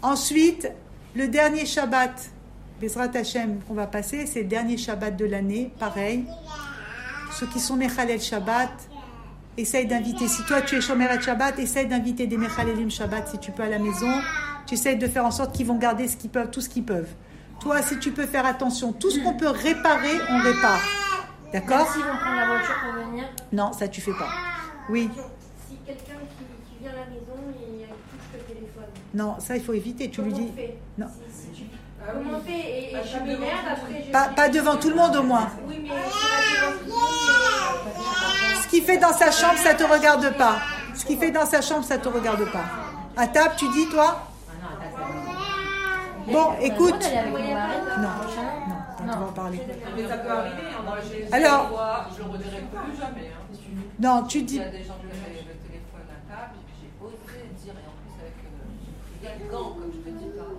Ensuite, 0.00 0.70
le 1.14 1.28
dernier 1.28 1.66
Shabbat, 1.66 2.30
Bezrat 2.84 3.08
Hashem, 3.16 3.60
qu'on 3.66 3.72
va 3.72 3.86
passer, 3.86 4.26
c'est 4.26 4.42
le 4.42 4.48
dernier 4.48 4.76
Shabbat 4.76 5.16
de 5.16 5.24
l'année, 5.24 5.72
pareil. 5.78 6.24
Ceux 7.32 7.46
qui 7.46 7.58
sont 7.58 7.76
Mechalel 7.76 8.20
Shabbat, 8.20 8.68
essaye 9.56 9.86
d'inviter. 9.86 10.28
Si 10.28 10.42
toi, 10.44 10.60
tu 10.60 10.76
es 10.76 10.80
Shomer 10.82 11.08
Shabbat, 11.18 11.58
essaye 11.58 11.86
d'inviter 11.86 12.26
des 12.26 12.36
Mechalelim 12.36 12.90
Shabbat 12.90 13.26
si 13.28 13.38
tu 13.38 13.52
peux 13.52 13.62
à 13.62 13.70
la 13.70 13.78
maison. 13.78 14.10
Tu 14.66 14.74
essayes 14.74 14.98
de 14.98 15.06
faire 15.06 15.24
en 15.24 15.30
sorte 15.30 15.54
qu'ils 15.56 15.66
vont 15.66 15.78
garder 15.78 16.08
ce 16.08 16.18
qu'ils 16.18 16.28
peuvent, 16.28 16.50
tout 16.50 16.60
ce 16.60 16.68
qu'ils 16.68 16.84
peuvent. 16.84 17.08
Toi, 17.60 17.80
si 17.80 17.98
tu 17.98 18.10
peux 18.10 18.26
faire 18.26 18.44
attention, 18.44 18.92
tout 18.92 19.10
ce 19.10 19.18
qu'on 19.20 19.32
peut 19.34 19.48
réparer, 19.48 20.18
on 20.30 20.40
répare. 20.40 20.82
D'accord? 21.54 21.90
S'ils 21.90 22.02
vont 22.02 22.16
prendre 22.20 22.36
la 22.36 22.46
voiture 22.46 22.74
pour 22.84 23.02
venir. 23.10 23.24
Non, 23.50 23.72
ça 23.72 23.88
tu 23.88 24.02
fais 24.02 24.12
pas. 24.12 24.28
Oui. 24.90 25.08
Si 25.70 25.76
quelqu'un 25.86 26.20
qui, 26.20 26.44
qui 26.68 26.82
vient 26.82 26.90
à 26.90 26.96
la 26.96 27.06
maison 27.06 27.40
et 27.58 27.84
euh, 27.84 27.86
touche 28.10 28.28
le 28.34 28.40
téléphone, 28.54 28.84
Non, 29.14 29.36
ça 29.38 29.56
il 29.56 29.62
faut 29.62 29.72
éviter. 29.72 30.10
Tu 30.10 30.20
lui 30.20 30.32
dis. 30.34 30.48
on 30.52 30.56
fait? 30.56 30.76
Non. 30.98 31.06
Si- 31.30 31.33
si 32.04 32.10
tu- 32.10 32.16
Comment 32.24 32.38
on 32.38 32.40
fait 32.40 32.52
Et, 32.52 32.92
et 32.92 32.96
je 33.04 33.18
m'énerve 33.18 33.66
après. 33.70 34.02
Je 34.06 34.10
Pas, 34.12 34.28
pas 34.28 34.48
devant 34.48 34.76
tout 34.76 34.88
le 34.90 34.96
monde 34.96 35.16
au 35.16 35.22
moins. 35.22 35.48
Oui, 35.66 35.78
mais 35.82 35.88
je 35.88 35.94
pas 35.94 36.66
devant 36.66 36.78
tout 36.78 36.84
le 36.86 36.90
monde. 36.90 37.00
mais- 37.86 38.62
Ce 38.62 38.68
qu'il 38.68 38.82
fait 38.84 38.98
dans 38.98 39.12
sa 39.12 39.30
chambre, 39.30 39.58
ça 39.58 39.74
te 39.74 39.84
regarde 39.84 40.30
pas. 40.36 40.56
Ce 40.94 41.04
qu'il 41.04 41.18
fait 41.18 41.30
dans 41.30 41.46
sa 41.46 41.60
chambre, 41.60 41.84
ça 41.84 41.98
te 41.98 42.08
regarde 42.08 42.44
pas. 42.52 42.64
À 43.16 43.26
table, 43.28 43.54
tu 43.56 43.68
dis 43.70 43.88
toi 43.88 44.22
Bon, 46.26 46.54
écoute. 46.60 47.04
Non, 47.12 48.08
non, 49.06 49.06
on 49.06 49.06
va 49.06 49.16
en 49.26 49.32
parler. 49.32 49.60
Mais 49.94 50.08
ça 50.08 50.16
peut 50.16 50.30
arriver. 50.30 50.56
hein. 50.70 50.82
Moi, 50.84 50.96
j'ai- 51.06 51.28
Alors- 51.32 51.64
je 51.64 51.68
le 51.68 51.74
vois, 51.74 52.06
je 52.16 52.22
le 52.22 52.28
redirai 52.30 52.60
plus 52.72 52.96
jamais. 52.98 53.30
hein. 53.30 53.40
Non, 54.00 54.22
tu 54.26 54.42
dis. 54.42 54.58
a 54.58 54.62
euh, 54.62 54.66
y 54.72 54.76
a. 54.78 54.80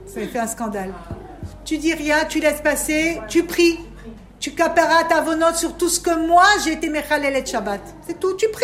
Ça 0.08 0.22
fait 0.28 0.40
un 0.40 0.48
scandale. 0.48 0.94
Tu 1.66 1.80
dis 1.80 1.94
rien, 1.94 2.26
tu 2.26 2.40
laisses 2.40 2.62
passer, 2.62 3.20
tu 3.28 3.44
pries. 3.44 3.80
Tu 4.40 4.52
caparas 4.52 5.06
ta 5.06 5.22
vonote 5.22 5.56
sur 5.56 5.76
tout 5.76 5.90
ce 5.90 6.00
que 6.00 6.28
moi 6.28 6.46
j'ai 6.64 6.74
été 6.74 6.90
Mechalel 6.90 7.36
et 7.36 7.46
Shabbat. 7.46 7.82
C'est 8.06 8.20
tout, 8.20 8.36
tu 8.36 8.48
pries. 8.50 8.64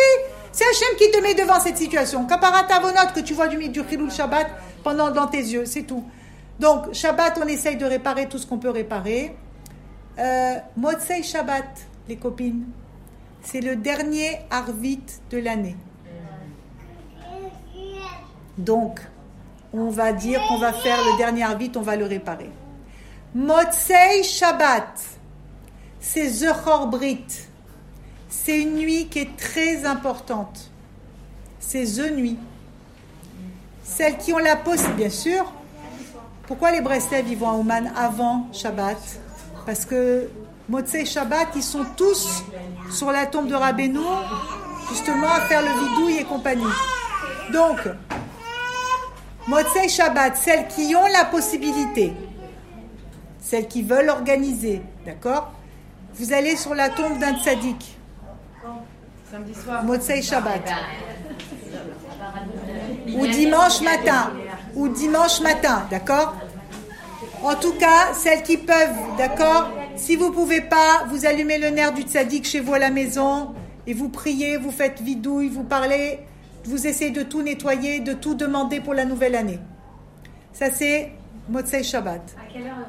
C'est 0.52 0.64
Hachem 0.64 0.96
qui 0.96 1.10
te 1.10 1.20
met 1.20 1.34
devant 1.34 1.58
cette 1.58 1.78
situation. 1.78 2.24
Capara 2.26 2.62
ta 2.62 2.78
vonote 2.78 3.12
que 3.14 3.20
tu 3.20 3.34
vois 3.34 3.48
du, 3.48 3.68
du 3.68 3.82
Chilul 3.88 4.10
Shabbat 4.10 4.46
pendant 4.84 5.10
dans 5.10 5.26
tes 5.26 5.38
yeux, 5.38 5.64
c'est 5.64 5.82
tout. 5.82 6.04
Donc, 6.60 6.92
Shabbat, 6.92 7.40
on 7.42 7.48
essaye 7.48 7.76
de 7.76 7.86
réparer 7.86 8.28
tout 8.28 8.38
ce 8.38 8.46
qu'on 8.46 8.58
peut 8.58 8.70
réparer. 8.70 9.34
Euh, 10.18 10.54
Motsei 10.76 11.22
Shabbat, 11.22 11.64
les 12.08 12.16
copines, 12.16 12.66
c'est 13.42 13.60
le 13.60 13.76
dernier 13.76 14.40
Arvit 14.50 15.00
de 15.30 15.38
l'année. 15.38 15.76
Donc, 18.58 19.00
on 19.72 19.88
va 19.88 20.12
dire 20.12 20.40
qu'on 20.48 20.58
va 20.58 20.72
faire 20.72 20.98
le 20.98 21.16
dernier 21.16 21.42
Arvit, 21.44 21.72
on 21.74 21.80
va 21.80 21.96
le 21.96 22.04
réparer. 22.04 22.50
Motsei 23.34 24.22
Shabbat, 24.22 25.00
c'est 25.98 26.28
Zechor 26.28 26.88
Brit. 26.88 27.24
C'est 28.28 28.60
une 28.60 28.74
nuit 28.74 29.08
qui 29.08 29.20
est 29.20 29.36
très 29.38 29.86
importante. 29.86 30.70
C'est 31.58 31.84
The 31.84 32.12
Nuit. 32.12 32.36
Celles 33.82 34.18
qui 34.18 34.34
ont 34.34 34.38
la 34.38 34.56
possibilité, 34.56 34.96
bien 34.98 35.10
sûr. 35.10 35.50
Pourquoi 36.46 36.72
les 36.72 36.82
Breslev 36.82 37.26
ils 37.26 37.42
à 37.42 37.52
Ouman 37.52 37.90
avant 37.96 38.48
Shabbat? 38.52 38.98
Parce 39.64 39.86
que 39.86 40.28
Motsei 40.68 41.06
Shabbat, 41.06 41.48
ils 41.56 41.62
sont 41.62 41.86
tous 41.96 42.42
sur 42.90 43.10
la 43.10 43.24
tombe 43.24 43.48
de 43.48 43.54
Rabbeinu, 43.54 44.00
justement 44.90 45.28
à 45.28 45.40
faire 45.42 45.62
le 45.62 45.68
vidouille 45.68 46.18
et 46.18 46.24
compagnie. 46.24 46.64
Donc, 47.50 47.78
Motsei 49.46 49.88
Shabbat, 49.88 50.36
celles 50.36 50.68
qui 50.68 50.94
ont 50.94 51.06
la 51.06 51.24
possibilité, 51.24 52.12
celles 53.42 53.68
qui 53.68 53.82
veulent 53.82 54.08
organiser, 54.08 54.80
d'accord? 55.04 55.52
Vous 56.14 56.32
allez 56.32 56.56
sur 56.56 56.74
la 56.74 56.88
tombe 56.88 57.18
d'un 57.18 57.36
tzaddik. 57.36 57.98
Samedi 59.30 59.54
soir. 59.54 59.84
Motsei 59.84 60.22
Shabbat. 60.22 60.62
Ou 63.14 63.26
dimanche 63.26 63.80
matin. 63.82 64.32
Ou 64.74 64.88
dimanche 64.88 65.40
matin, 65.40 65.86
d'accord? 65.90 66.34
En 67.42 67.56
tout 67.56 67.74
cas, 67.74 68.14
celles 68.14 68.42
qui 68.42 68.56
peuvent, 68.56 69.16
d'accord? 69.18 69.70
Si 69.96 70.16
vous 70.16 70.30
pouvez 70.30 70.60
pas, 70.60 71.04
vous 71.08 71.26
allumez 71.26 71.58
le 71.58 71.70
nerf 71.70 71.92
du 71.92 72.02
tzaddik 72.02 72.46
chez 72.46 72.60
vous 72.60 72.74
à 72.74 72.78
la 72.78 72.90
maison 72.90 73.54
et 73.86 73.94
vous 73.94 74.08
priez, 74.08 74.56
vous 74.56 74.70
faites 74.70 75.02
vidouille, 75.02 75.48
vous 75.48 75.64
parlez, 75.64 76.20
vous 76.64 76.86
essayez 76.86 77.10
de 77.10 77.22
tout 77.22 77.42
nettoyer, 77.42 78.00
de 78.00 78.12
tout 78.12 78.34
demander 78.34 78.80
pour 78.80 78.94
la 78.94 79.04
nouvelle 79.04 79.34
année. 79.34 79.58
Ça 80.52 80.70
c'est 80.70 81.12
Motsei 81.48 81.82
Shabbat. 81.82 82.22
À 82.38 82.52
quelle 82.52 82.68
heure? 82.68 82.86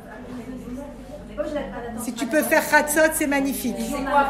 Si 2.00 2.14
tu 2.14 2.26
peux 2.28 2.44
faire 2.44 2.64
Chatzot, 2.64 3.12
c'est 3.14 3.28
magnifique. 3.28 3.76
C'est 3.80 4.04
quoi 4.04 4.30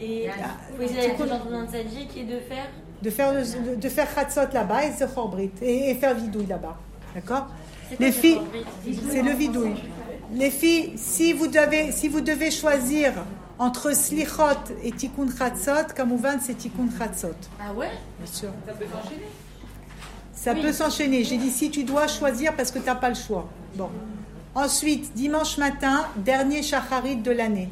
Et 0.00 0.30
vous 0.76 0.82
avez 0.82 1.66
tzaddik 1.70 2.16
et 2.16 2.24
de 2.24 2.38
faire 2.40 2.68
de 3.02 3.10
faire, 3.10 3.32
de 3.32 3.88
faire 3.88 4.08
Chatzot 4.14 4.52
là-bas 4.52 4.84
et 4.84 4.92
se 4.92 5.04
Brit 5.28 5.50
et, 5.62 5.90
et 5.90 5.94
faire 5.94 6.14
vidouille 6.14 6.46
là-bas. 6.46 6.76
D'accord? 7.14 7.48
Les 7.98 8.12
filles, 8.12 8.40
c'est 9.10 9.22
le 9.22 9.32
vidouille. 9.32 9.76
Les 10.32 10.50
filles, 10.50 10.92
si 10.96 11.32
vous 11.32 11.46
devez, 11.46 11.90
si 11.92 12.08
vous 12.08 12.20
devez 12.20 12.50
choisir 12.50 13.12
entre 13.58 13.94
Slichot 13.94 14.74
et 14.82 14.92
Tikkun 14.92 15.28
Chatzot, 15.36 15.94
Kamouvan, 15.94 16.38
c'est 16.40 16.54
Tikkun 16.54 16.88
Chatzot. 16.96 17.28
Ah 17.60 17.72
ouais? 17.72 17.90
Bien 18.18 18.32
sûr. 18.32 18.50
Ça 18.66 18.72
peut 18.72 18.84
s'enchaîner? 18.84 19.26
Ça 20.40 20.54
peut 20.54 20.72
s'enchaîner. 20.72 21.24
J'ai 21.24 21.36
dit 21.36 21.50
si 21.50 21.68
tu 21.68 21.82
dois 21.82 22.06
choisir 22.06 22.54
parce 22.54 22.70
que 22.70 22.78
tu 22.78 22.86
n'as 22.86 22.94
pas 22.94 23.08
le 23.08 23.16
choix. 23.16 23.48
Bon. 23.74 23.90
Ensuite, 24.54 25.12
dimanche 25.14 25.58
matin, 25.58 26.06
dernier 26.16 26.62
shacharit 26.62 27.16
de 27.16 27.32
l'année. 27.32 27.68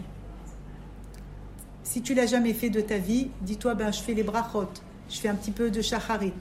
Si 1.84 2.02
tu 2.02 2.12
l'as 2.12 2.26
jamais 2.26 2.52
fait 2.52 2.68
de 2.68 2.80
ta 2.80 2.98
vie, 2.98 3.30
dis-toi, 3.40 3.74
ben, 3.74 3.92
je 3.92 4.00
fais 4.00 4.14
les 4.14 4.24
brachot. 4.24 4.68
Je 5.08 5.18
fais 5.18 5.28
un 5.28 5.36
petit 5.36 5.52
peu 5.52 5.70
de 5.70 5.80
shacharit. 5.80 6.32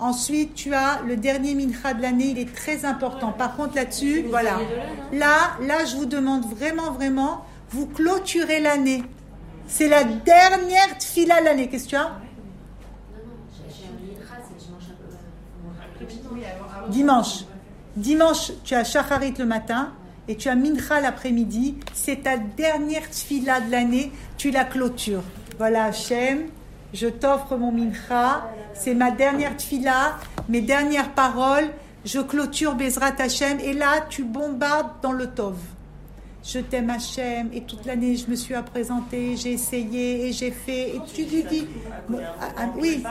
Ensuite, 0.00 0.54
tu 0.54 0.74
as 0.74 1.00
le 1.06 1.16
dernier 1.16 1.54
mincha 1.54 1.94
de 1.94 2.02
l'année, 2.02 2.30
il 2.30 2.38
est 2.40 2.52
très 2.52 2.84
important. 2.84 3.30
Par 3.30 3.54
contre, 3.54 3.76
là-dessus, 3.76 4.24
voilà. 4.28 4.58
Là, 5.12 5.56
là, 5.62 5.84
je 5.84 5.94
vous 5.94 6.06
demande 6.06 6.44
vraiment, 6.44 6.90
vraiment, 6.90 7.44
vous 7.70 7.86
clôturez 7.86 8.58
l'année. 8.58 9.04
C'est 9.68 9.88
la 9.88 10.02
dernière 10.02 10.98
tfila 10.98 11.40
de 11.40 11.44
l'année. 11.44 11.68
Qu'est-ce 11.68 11.84
que 11.84 11.90
tu 11.90 11.96
as? 11.96 12.23
Dimanche. 16.88 17.44
Dimanche, 17.96 18.52
tu 18.64 18.74
as 18.74 18.84
shacharit 18.84 19.34
le 19.38 19.46
matin 19.46 19.92
et 20.28 20.36
tu 20.36 20.48
as 20.48 20.54
mincha 20.54 21.00
l'après-midi. 21.00 21.76
C'est 21.92 22.24
ta 22.24 22.36
dernière 22.36 23.08
tfila 23.10 23.60
de 23.60 23.70
l'année. 23.70 24.12
Tu 24.36 24.50
la 24.50 24.64
clôtures. 24.64 25.22
Voilà, 25.58 25.84
Hachem, 25.84 26.44
je 26.92 27.06
t'offre 27.06 27.56
mon 27.56 27.72
mincha. 27.72 28.50
C'est 28.74 28.94
ma 28.94 29.10
dernière 29.10 29.56
tfila, 29.56 30.18
mes 30.48 30.60
dernières 30.60 31.10
paroles. 31.10 31.70
Je 32.04 32.20
clôture 32.20 32.74
Bezrat 32.74 33.14
Hachem. 33.18 33.60
Et 33.60 33.72
là, 33.72 34.04
tu 34.08 34.24
bombardes 34.24 35.00
dans 35.02 35.12
le 35.12 35.28
tov. 35.28 35.56
Je 36.42 36.58
t'aime 36.58 36.90
Hachem. 36.90 37.50
Et 37.52 37.62
toute 37.62 37.86
l'année, 37.86 38.16
je 38.16 38.28
me 38.28 38.34
suis 38.34 38.54
présenté, 38.72 39.36
j'ai 39.36 39.52
essayé 39.52 40.26
et 40.26 40.32
j'ai 40.32 40.50
fait. 40.50 40.96
Et 40.96 41.00
tu 41.14 41.24
lui 41.24 41.44
dis, 41.44 41.66
ah, 42.40 42.48
ah, 42.58 42.66
oui, 42.76 43.02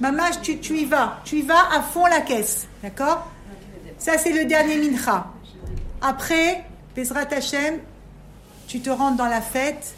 maman, 0.00 0.24
tu, 0.42 0.58
tu 0.58 0.76
y 0.78 0.84
vas. 0.84 1.20
Tu 1.24 1.38
y 1.38 1.42
vas 1.42 1.72
à 1.72 1.82
fond 1.82 2.06
la 2.06 2.20
caisse. 2.20 2.66
D'accord? 2.82 3.30
Ça, 3.98 4.18
c'est 4.18 4.32
le 4.32 4.46
dernier 4.46 4.76
mincha. 4.78 5.26
Après, 6.00 6.64
Bezrat 6.96 7.32
Hachem, 7.32 7.80
tu 8.66 8.80
te 8.80 8.90
rentres 8.90 9.16
dans 9.16 9.26
la 9.26 9.40
fête. 9.40 9.94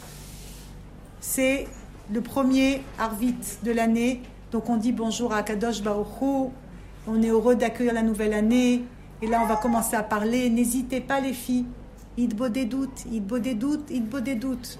C'est 1.21 1.67
le 2.11 2.21
premier 2.21 2.81
Arvit 2.99 3.35
de 3.63 3.71
l'année. 3.71 4.21
Donc 4.51 4.69
on 4.69 4.77
dit 4.77 4.91
bonjour 4.91 5.33
à 5.33 5.41
Kadosh 5.41 5.81
Baruch 5.81 6.07
On 7.07 7.23
est 7.23 7.29
heureux 7.29 7.55
d'accueillir 7.55 7.93
la 7.93 8.03
nouvelle 8.03 8.33
année. 8.33 8.83
Et 9.21 9.27
là, 9.27 9.39
on 9.41 9.47
va 9.47 9.55
commencer 9.55 9.95
à 9.95 10.03
parler. 10.03 10.49
N'hésitez 10.49 10.99
pas, 10.99 11.21
les 11.21 11.33
filles. 11.33 11.65
Il 12.17 12.35
beau 12.35 12.49
des 12.49 12.65
doutes, 12.65 13.05
des 13.07 13.53
doutes, 13.53 13.89
des 13.89 14.35
doutes. 14.35 14.79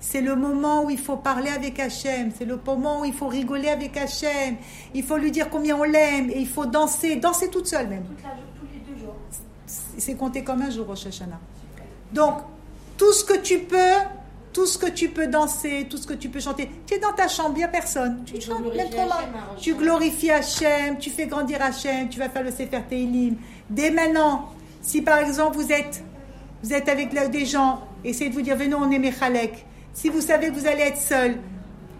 C'est 0.00 0.20
le 0.20 0.36
moment 0.36 0.84
où 0.84 0.90
il 0.90 0.98
faut 0.98 1.16
parler 1.16 1.50
avec 1.50 1.80
Hachem. 1.80 2.30
C'est 2.36 2.44
le 2.44 2.60
moment 2.64 3.00
où 3.00 3.04
il 3.04 3.12
faut 3.12 3.28
rigoler 3.28 3.68
avec 3.68 3.96
Hachem. 3.96 4.56
Il 4.94 5.02
faut 5.02 5.16
lui 5.16 5.30
dire 5.30 5.48
combien 5.50 5.76
on 5.76 5.84
l'aime. 5.84 6.30
Et 6.30 6.38
il 6.38 6.48
faut 6.48 6.66
danser, 6.66 7.16
danser 7.16 7.48
toute 7.48 7.66
seule 7.66 7.88
même. 7.88 8.04
Tous 8.04 8.66
les 8.72 8.94
deux 8.94 9.00
jours. 9.00 9.14
C'est 9.66 10.14
compté 10.14 10.44
comme 10.44 10.62
un 10.62 10.70
jour, 10.70 10.86
Rosh 10.86 11.06
Hashanah. 11.06 11.40
Donc, 12.12 12.38
tout 12.96 13.12
ce 13.12 13.24
que 13.24 13.38
tu 13.38 13.58
peux, 13.58 13.96
tout 14.52 14.66
ce 14.66 14.78
que 14.78 14.88
tu 14.88 15.08
peux 15.08 15.26
danser, 15.26 15.86
tout 15.88 15.96
ce 15.96 16.06
que 16.06 16.14
tu 16.14 16.28
peux 16.28 16.40
chanter, 16.40 16.70
tu 16.86 16.94
es 16.94 16.98
dans 16.98 17.12
ta 17.12 17.28
chambre, 17.28 17.52
il 17.54 17.58
n'y 17.58 17.64
a 17.64 17.68
personne. 17.68 18.22
Tu 18.24 18.40
chantes 18.40 18.60
même 18.60 18.86
Rosh 18.86 19.60
Tu 19.60 19.74
glorifies 19.74 20.30
Hachem, 20.30 20.98
tu 20.98 21.10
fais 21.10 21.26
grandir 21.26 21.60
Hachem, 21.62 22.08
tu 22.08 22.18
vas 22.18 22.28
faire 22.28 22.44
le 22.44 22.50
Sefer 22.50 22.82
Teilim. 22.88 23.36
Dès 23.68 23.90
maintenant, 23.90 24.50
si 24.82 25.02
par 25.02 25.18
exemple 25.18 25.56
vous 25.56 25.72
êtes, 25.72 26.04
vous 26.62 26.72
êtes 26.72 26.88
avec 26.88 27.12
des 27.30 27.44
gens, 27.44 27.82
essayez 28.04 28.30
de 28.30 28.34
vous 28.34 28.42
dire, 28.42 28.56
venez, 28.56 28.74
on 28.74 28.90
est 28.90 28.98
Mechalek. 28.98 29.66
Si 29.96 30.10
vous 30.10 30.20
savez 30.20 30.48
que 30.48 30.52
vous 30.52 30.66
allez 30.66 30.82
être 30.82 30.98
seul, 30.98 31.38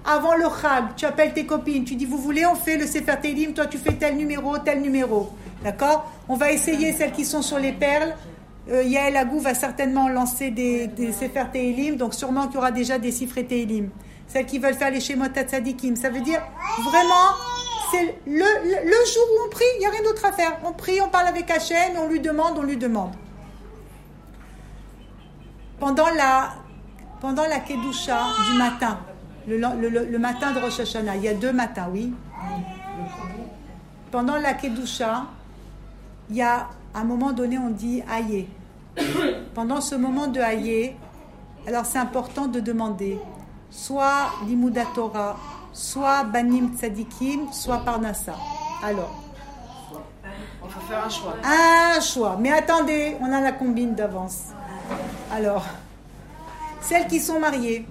avant 0.04 0.34
le 0.34 0.44
Chag, 0.60 0.94
tu 0.96 1.06
appelles 1.06 1.32
tes 1.32 1.46
copines, 1.46 1.82
tu 1.82 1.94
dis 1.94 2.04
vous 2.04 2.18
voulez, 2.18 2.44
on 2.44 2.54
fait 2.54 2.76
le 2.76 2.86
Sefer 2.86 3.14
Teilim, 3.22 3.54
toi 3.54 3.64
tu 3.64 3.78
fais 3.78 3.94
tel 3.94 4.18
numéro, 4.18 4.58
tel 4.58 4.82
numéro. 4.82 5.30
D'accord? 5.64 6.12
On 6.28 6.36
va 6.36 6.52
essayer 6.52 6.92
celles 6.92 7.12
qui 7.12 7.24
sont 7.24 7.40
sur 7.40 7.58
les 7.58 7.72
perles. 7.72 8.14
Euh, 8.70 8.82
Yael 8.82 9.16
Agou 9.16 9.40
va 9.40 9.54
certainement 9.54 10.10
lancer 10.10 10.50
des, 10.50 10.88
des 10.88 11.10
Sefer 11.10 11.44
donc 11.96 12.12
sûrement 12.12 12.48
qu'il 12.48 12.56
y 12.56 12.58
aura 12.58 12.70
déjà 12.70 12.98
des 12.98 13.10
chiffres 13.10 13.40
Teilim. 13.40 13.88
Celles 14.28 14.44
qui 14.44 14.58
veulent 14.58 14.74
faire 14.74 14.90
les 14.90 15.00
Shemot 15.00 15.28
Tzadikim. 15.28 15.96
Ça 15.96 16.10
veut 16.10 16.20
dire 16.20 16.42
vraiment, 16.84 17.32
c'est 17.92 18.14
le 18.26 19.06
jour 19.06 19.24
où 19.32 19.46
on 19.46 19.48
prie, 19.48 19.64
il 19.76 19.78
n'y 19.78 19.86
a 19.86 19.90
rien 19.90 20.02
d'autre 20.02 20.26
à 20.26 20.32
faire. 20.32 20.58
On 20.66 20.72
prie, 20.74 21.00
on 21.00 21.08
parle 21.08 21.28
avec 21.28 21.50
Hachem, 21.50 21.96
on 21.96 22.08
lui 22.08 22.20
demande, 22.20 22.58
on 22.58 22.62
lui 22.62 22.76
demande. 22.76 23.12
Pendant 25.80 26.08
la, 26.10 26.56
pendant 27.20 27.44
la 27.46 27.60
Kedusha 27.60 28.18
du 28.50 28.58
matin, 28.58 28.98
le, 29.48 29.56
le- 29.58 30.04
le 30.06 30.18
matin 30.18 30.52
de 30.52 30.58
Rosh 30.60 30.80
Hashanah, 30.80 31.16
il 31.16 31.22
y 31.22 31.28
a 31.28 31.34
deux 31.34 31.52
matins, 31.52 31.88
oui. 31.92 32.12
Pendant 34.10 34.36
la 34.36 34.54
Kedusha, 34.54 35.24
il 36.30 36.36
y 36.36 36.42
a 36.42 36.68
un 36.94 37.04
moment 37.04 37.32
donné, 37.32 37.58
on 37.58 37.70
dit 37.70 38.02
Aïe. 38.10 38.48
Pendant 39.54 39.80
ce 39.80 39.94
moment 39.94 40.26
de 40.26 40.40
Aïe, 40.40 40.94
alors 41.66 41.84
c'est 41.84 41.98
important 41.98 42.46
de 42.46 42.60
demander 42.60 43.18
soit 43.70 44.30
Limouda 44.46 44.82
Torah, 44.94 45.36
soit 45.72 46.24
Banim 46.24 46.74
Tzadikim, 46.76 47.52
soit 47.52 47.78
Parnassa. 47.78 48.34
Alors, 48.82 49.22
Il 50.64 50.70
faut 50.70 50.80
faire 50.80 51.04
un 51.04 51.08
choix. 51.08 51.34
un 51.44 52.00
choix. 52.00 52.36
Mais 52.40 52.52
attendez, 52.52 53.16
on 53.20 53.30
a 53.32 53.40
la 53.40 53.52
combine 53.52 53.94
d'avance. 53.94 54.46
Alors, 55.34 55.64
celles 56.86 57.06
qui 57.08 57.20
sont 57.20 57.40
mariées, 57.40 57.84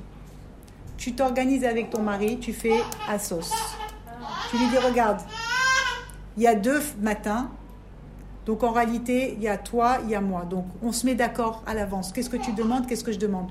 tu 0.97 1.13
t'organises 1.13 1.65
avec 1.65 1.89
ton 1.89 2.01
mari, 2.01 2.39
tu 2.39 2.53
fais 2.53 2.79
à 3.09 3.19
sauce. 3.19 3.51
Tu 4.49 4.57
lui 4.57 4.67
dis, 4.67 4.77
regarde, 4.77 5.19
il 6.37 6.43
y 6.43 6.47
a 6.47 6.55
deux 6.55 6.81
matins. 7.01 7.49
Donc 8.45 8.63
en 8.63 8.71
réalité, 8.71 9.33
il 9.33 9.43
y 9.43 9.47
a 9.47 9.57
toi, 9.57 9.97
il 10.03 10.11
y 10.11 10.15
a 10.15 10.21
moi. 10.21 10.45
Donc 10.45 10.65
on 10.81 10.91
se 10.91 11.05
met 11.05 11.15
d'accord 11.15 11.63
à 11.65 11.73
l'avance. 11.73 12.13
Qu'est-ce 12.13 12.29
que 12.29 12.37
tu 12.37 12.53
demandes 12.53 12.87
Qu'est-ce 12.87 13.03
que 13.03 13.11
je 13.11 13.19
demande? 13.19 13.49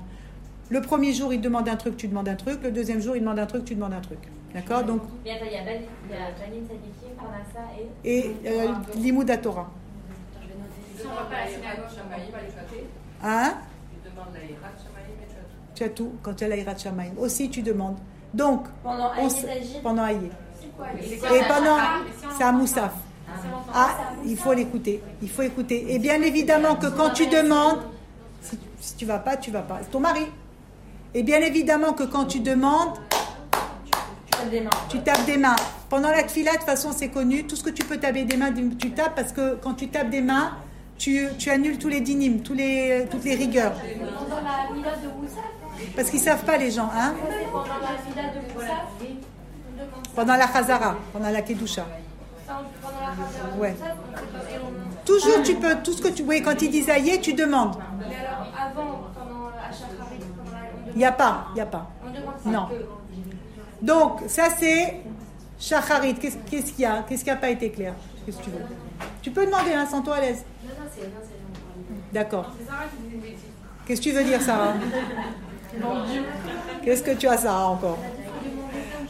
Le 0.69 0.81
premier 0.81 1.13
jour, 1.13 1.31
il 1.31 1.41
demande 1.41 1.69
un 1.69 1.75
truc, 1.75 1.95
tu 1.95 2.07
demandes 2.07 2.29
un 2.29 2.35
truc. 2.35 2.63
Le 2.63 2.71
deuxième 2.71 2.99
jour, 2.99 3.15
il 3.15 3.19
demande 3.19 3.37
un 3.37 3.45
truc, 3.45 3.65
tu 3.65 3.75
demandes 3.75 3.93
un 3.93 4.01
truc. 4.01 4.19
D'accord? 4.53 4.83
Donc, 4.83 5.01
il 5.23 5.31
y 5.31 5.35
a 5.35 5.39
et. 8.03 8.19
et 8.19 8.35
euh, 8.47 8.73
Limouda 8.95 9.37
Torah. 9.37 9.69
Hein? 13.21 13.53
Tu 15.75 15.83
as 15.83 15.89
tout. 15.89 16.13
Quand 16.23 16.33
tu 16.33 16.43
as 16.43 16.47
la 16.47 16.55
Hirat 16.57 16.77
Shamaim. 16.77 17.11
Aussi, 17.19 17.49
tu 17.49 17.61
demandes. 17.61 17.97
Donc, 18.33 18.65
Pendant 18.83 19.11
on 19.17 19.21
Aïe 19.21 19.25
s- 19.27 19.45
pendant 19.83 20.07
Et 20.07 21.41
pendant, 21.47 21.77
c'est 22.37 22.43
à 22.43 22.51
Moussaf. 22.51 22.91
Ah, 23.73 23.89
il 24.25 24.37
faut 24.37 24.53
l'écouter. 24.53 25.01
Il 25.21 25.29
faut 25.29 25.41
écouter. 25.41 25.93
Et 25.93 25.99
bien 25.99 26.21
évidemment 26.21 26.75
que 26.75 26.87
quand 26.87 27.09
tu 27.11 27.27
demandes, 27.27 27.79
si, 28.41 28.57
si 28.79 28.95
tu 28.95 29.05
vas 29.05 29.19
pas, 29.19 29.37
tu 29.37 29.51
vas 29.51 29.61
pas. 29.61 29.79
C'est 29.83 29.91
ton 29.91 29.99
mari. 29.99 30.25
Et 31.13 31.23
bien 31.23 31.39
évidemment 31.39 31.93
que 31.93 32.03
quand 32.03 32.25
tu 32.25 32.39
demandes, 32.39 32.95
Tu 33.85 33.91
tapes 34.31 34.49
des 34.49 34.61
mains. 34.61 34.69
tu 34.89 34.99
tapes 34.99 35.25
des 35.25 35.37
mains. 35.37 35.55
Pendant 35.89 36.09
la 36.09 36.23
tfila, 36.23 36.51
de 36.51 36.57
toute 36.57 36.65
façon, 36.65 36.91
c'est 36.95 37.09
connu. 37.09 37.45
Tout 37.47 37.55
ce 37.55 37.63
que 37.63 37.69
tu 37.69 37.83
peux 37.85 37.97
taper 37.97 38.23
des 38.25 38.37
mains, 38.37 38.51
tu 38.79 38.91
tapes 38.91 39.15
parce 39.15 39.31
que 39.31 39.55
quand 39.55 39.73
tu 39.75 39.87
tapes 39.89 40.09
des 40.09 40.21
mains, 40.21 40.51
tu, 40.97 41.27
tu 41.37 41.49
annules 41.49 41.77
tous 41.77 41.89
les 41.89 42.01
dynimes, 42.01 42.41
tous 42.41 42.53
les, 42.53 43.05
toutes 43.11 43.23
les 43.25 43.35
rigueurs. 43.35 43.73
Pendant 43.73 44.35
la 44.37 44.67
de 44.73 45.07
Moussaf 45.21 45.43
Parce 45.95 46.09
qu'ils 46.09 46.19
savent 46.19 46.43
pas, 46.43 46.57
les 46.57 46.71
gens. 46.71 46.89
Hein 46.95 47.13
pendant 50.15 50.35
la 50.37 50.47
Khazara, 50.47 50.95
pendant 51.11 51.29
la 51.29 51.41
Kedusha. 51.41 51.85
Ouais. 53.57 53.75
Toujours, 55.05 55.43
tu 55.43 55.55
peux, 55.55 55.75
tout 55.83 55.93
ce 55.93 56.01
que 56.01 56.07
tu. 56.07 56.23
Oui, 56.23 56.41
quand 56.41 56.61
ils 56.61 56.71
disent 56.71 56.89
aïe, 56.89 57.19
tu 57.21 57.33
demandes. 57.33 57.77
Mais 57.99 58.15
alors, 58.15 58.47
avant, 58.57 59.09
pendant 59.13 59.49
Il 60.93 60.97
n'y 60.97 61.05
a 61.05 61.11
pas, 61.11 61.47
il 61.51 61.55
n'y 61.55 61.61
a 61.61 61.65
pas. 61.65 61.89
Non. 62.45 62.69
Donc, 63.81 64.21
ça 64.27 64.47
c'est 64.57 65.01
Shacharit. 65.59 66.15
Qu'est-ce 66.15 66.71
qu'il 66.71 66.79
y 66.79 66.85
a? 66.85 67.03
Qu'est-ce 67.07 67.23
qui 67.23 67.29
n'a 67.29 67.35
pas 67.35 67.49
été 67.49 67.69
clair? 67.69 67.93
Qu'est-ce 68.25 68.37
que 68.37 68.43
tu 68.43 68.49
veux? 68.49 68.65
Tu 69.21 69.31
peux 69.31 69.45
demander, 69.45 69.73
hein, 69.73 69.85
sens-toi 69.85 70.15
à 70.15 70.21
l'aise. 70.21 70.45
D'accord. 72.13 72.51
Qu'est-ce 73.85 74.01
que 74.01 74.05
tu 74.05 74.11
veux 74.11 74.23
dire, 74.23 74.41
Sarah? 74.41 74.73
Qu'est-ce 76.83 77.03
que 77.03 77.11
tu 77.11 77.27
as, 77.27 77.37
Sarah, 77.37 77.67
encore? 77.67 77.97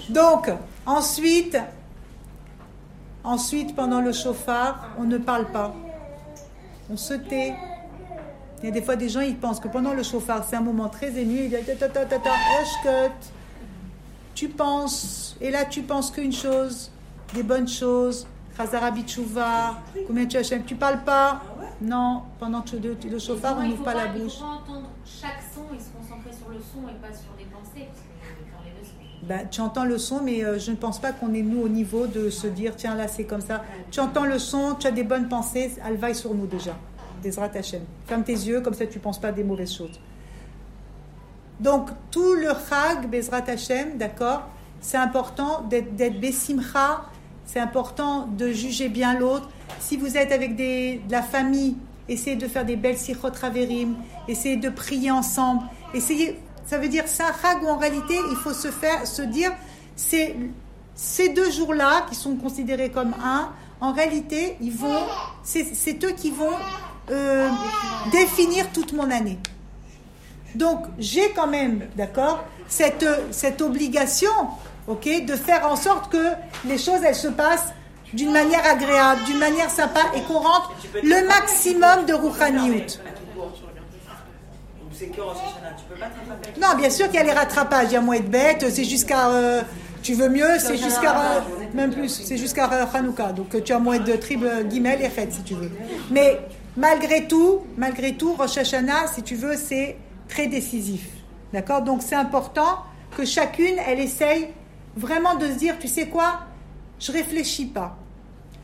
Donc, 0.10 0.52
ensuite, 0.86 1.58
ensuite, 3.24 3.76
pendant 3.76 4.02
le 4.02 4.12
chauffard, 4.12 4.90
on 4.98 5.04
ne 5.04 5.18
parle 5.18 5.46
pas. 5.52 5.74
On 6.90 6.98
se 6.98 7.14
tait. 7.16 7.54
Il 8.62 8.66
y 8.66 8.68
a 8.70 8.72
des 8.72 8.82
fois 8.82 8.96
des 8.96 9.10
gens, 9.10 9.22
ils 9.22 9.36
pensent 9.36 9.60
que 9.60 9.68
pendant 9.68 9.94
le 9.94 10.04
chauffard, 10.04 10.46
c'est 10.48 10.56
un 10.56 10.62
moment 10.62 10.90
très 10.90 11.18
ému. 11.18 11.46
Ils 11.46 11.50
disent, 11.50 11.66
ta, 11.66 11.76
ta, 11.76 11.90
ta, 11.90 12.06
ta, 12.06 12.20
ta, 12.20 12.30
Eshkut. 12.62 13.32
tu 14.34 14.50
penses, 14.50 15.36
et 15.42 15.52
là 15.52 15.66
tu 15.66 15.82
penses 15.82 16.12
qu'une 16.12 16.34
chose, 16.34 16.92
des 17.34 17.44
bonnes 17.44 17.68
choses, 17.68 18.28
Khazara 18.58 18.92
Bichouva, 18.92 19.82
combien 20.08 20.26
tu 20.26 20.38
Hachem, 20.38 20.64
tu 20.64 20.76
parles 20.76 21.04
pas? 21.04 21.42
Non, 21.82 22.24
pendant 22.40 22.64
le, 22.72 23.20
chauffard, 23.20 23.58
on 23.60 23.68
n'ouvre 23.68 23.84
pas 23.84 23.94
la 23.94 24.08
bouche. 24.08 24.40
pas 24.40 24.46
entendre 24.46 24.90
chaque 25.06 25.44
son 25.54 25.76
et 25.76 25.80
se 25.80 25.90
concentrer 25.90 26.32
sur 26.32 26.45
le 26.56 26.62
son 26.62 26.88
et 26.88 26.94
pas 27.02 27.14
sur 27.14 27.34
des 27.38 27.46
pensées. 27.46 27.90
Ben, 29.24 29.48
tu 29.50 29.62
entends 29.62 29.86
le 29.86 29.98
son, 29.98 30.22
mais 30.22 30.44
euh, 30.44 30.60
je 30.60 30.72
ne 30.72 30.76
pense 30.76 31.00
pas 31.00 31.12
qu'on 31.12 31.34
est 31.34 31.42
nous 31.42 31.62
au 31.62 31.68
niveau 31.68 32.06
de 32.06 32.30
se 32.30 32.48
dire 32.48 32.76
tiens 32.76 32.96
là 32.96 33.08
c'est 33.08 33.24
comme 33.24 33.42
ça. 33.42 33.64
Tu 33.92 34.00
entends 34.00 34.26
le 34.26 34.40
son, 34.40 34.76
tu 34.76 34.88
as 34.88 34.92
des 34.92 35.04
bonnes 35.04 35.28
pensées, 35.28 35.72
elles 35.86 35.98
vaillent 35.98 36.16
sur 36.16 36.34
nous 36.34 36.46
déjà. 36.46 36.76
Desrat 37.24 37.50
Hachem. 37.56 37.82
Ferme 38.06 38.24
tes 38.24 38.34
yeux, 38.34 38.62
comme 38.62 38.74
ça 38.74 38.86
tu 38.86 39.00
ne 39.00 39.04
penses 39.04 39.20
pas 39.20 39.32
des 39.32 39.44
mauvaises 39.44 39.74
choses. 39.74 40.00
Donc 41.60 41.90
tout 42.12 42.34
le 42.34 42.50
Chag, 42.70 43.10
Bezrat 43.10 43.50
Hachem, 43.50 43.98
d'accord, 43.98 44.48
c'est 44.80 44.98
important 44.98 45.62
d'être 45.64 46.20
Bessimcha, 46.20 47.06
c'est 47.46 47.60
important 47.60 48.28
de 48.28 48.50
juger 48.50 48.90
bien 48.90 49.18
l'autre. 49.18 49.50
Si 49.80 49.98
vous 49.98 50.18
êtes 50.18 50.32
avec 50.32 50.56
des, 50.56 51.02
de 51.08 51.12
la 51.12 51.24
famille, 51.24 51.78
essayez 52.08 52.36
de 52.36 52.48
faire 52.48 52.66
des 52.66 52.76
belles 52.76 52.98
sichot 52.98 53.30
essayez 54.28 54.58
de 54.58 54.70
prier 54.70 55.12
ensemble, 55.12 55.64
essayez, 55.94 56.40
ça 56.66 56.78
veut 56.78 56.88
dire 56.88 57.06
Chag 57.08 57.64
où 57.64 57.68
en 57.68 57.78
réalité 57.78 58.16
il 58.32 58.38
faut 58.38 58.54
se 58.54 58.70
faire, 58.70 59.06
se 59.06 59.22
dire, 59.22 59.52
c'est 59.96 60.36
ces 60.96 61.30
deux 61.30 61.52
jours-là 61.52 62.06
qui 62.10 62.16
sont 62.16 62.36
considérés 62.36 62.90
comme 62.90 63.14
un, 63.24 63.50
en 63.82 63.92
réalité, 63.94 64.58
ils 64.62 64.76
vont, 64.76 65.04
c'est 65.44 65.76
c'est 65.76 66.04
eux 66.06 66.12
qui 66.12 66.32
vont 66.32 66.58
euh, 67.12 67.50
définir 68.12 68.72
toute 68.72 68.94
mon 68.94 69.12
année. 69.12 69.38
Donc, 70.56 70.86
j'ai 70.98 71.32
quand 71.32 71.48
même, 71.48 71.86
d'accord, 71.96 72.46
cette, 72.68 73.06
cette 73.32 73.62
obligation, 73.62 74.32
ok, 74.88 75.26
de 75.26 75.36
faire 75.36 75.70
en 75.70 75.76
sorte 75.76 76.12
que 76.12 76.32
les 76.66 76.78
choses, 76.78 77.02
elles 77.04 77.14
se 77.14 77.28
passent 77.28 77.74
d'une 78.14 78.32
manière 78.32 78.66
agréable, 78.66 79.22
d'une 79.26 79.38
manière 79.38 79.70
sympa, 79.70 80.00
et 80.16 80.22
qu'on 80.22 80.40
rentre 80.40 80.72
le 81.04 81.28
maximum 81.28 82.06
de 82.06 82.14
rouhaniout. 82.14 82.86
C'est 84.98 85.08
que 85.08 85.20
Rosh 85.20 85.38
Hashanah, 85.38 85.76
tu 85.78 85.84
peux 85.90 86.00
pas 86.00 86.06
te 86.06 86.30
rattraper. 86.30 86.60
Non, 86.62 86.78
bien 86.78 86.90
sûr 86.90 87.08
qu'il 87.08 87.16
y 87.16 87.20
a 87.20 87.24
les 87.24 87.34
rattrapages, 87.34 87.88
il 87.90 87.94
y 87.94 87.98
a 87.98 88.02
moins 88.02 88.20
de 88.20 88.28
bêtes, 88.28 88.66
c'est 88.70 88.86
jusqu'à, 88.86 89.30
euh, 89.30 89.62
tu 90.02 90.14
veux 90.14 90.30
mieux, 90.30 90.58
c'est 90.58 90.78
jusqu'à, 90.78 91.36
euh, 91.36 91.40
même 91.74 91.92
plus, 91.92 92.08
c'est 92.08 92.38
jusqu'à 92.38 92.72
euh, 92.72 92.86
Hanouka, 92.94 93.34
donc 93.34 93.62
tu 93.62 93.74
as 93.74 93.80
moins 93.80 94.00
de 94.00 94.14
triple 94.14 94.64
guimel 94.70 95.02
et 95.02 95.10
fête 95.10 95.34
si 95.34 95.42
tu 95.44 95.54
veux. 95.56 95.70
Mais 96.12 96.40
malgré 96.78 97.28
tout, 97.28 97.64
malgré 97.76 98.14
tout, 98.16 98.36
Rosh 98.36 98.58
Hashanah, 98.58 99.08
si 99.14 99.22
tu 99.22 99.36
veux, 99.36 99.58
c'est 99.58 99.98
très 100.30 100.48
décisif, 100.48 101.10
d'accord? 101.52 101.82
Donc 101.82 102.02
c'est 102.02 102.16
important 102.16 102.80
que 103.18 103.26
chacune, 103.26 103.76
elle 103.86 104.00
essaye 104.00 104.48
vraiment 104.96 105.36
de 105.36 105.48
se 105.48 105.54
dire, 105.54 105.78
tu 105.78 105.90
sais 105.90 106.08
quoi, 106.08 106.40
je 107.00 107.12
réfléchis 107.12 107.66
pas. 107.66 107.98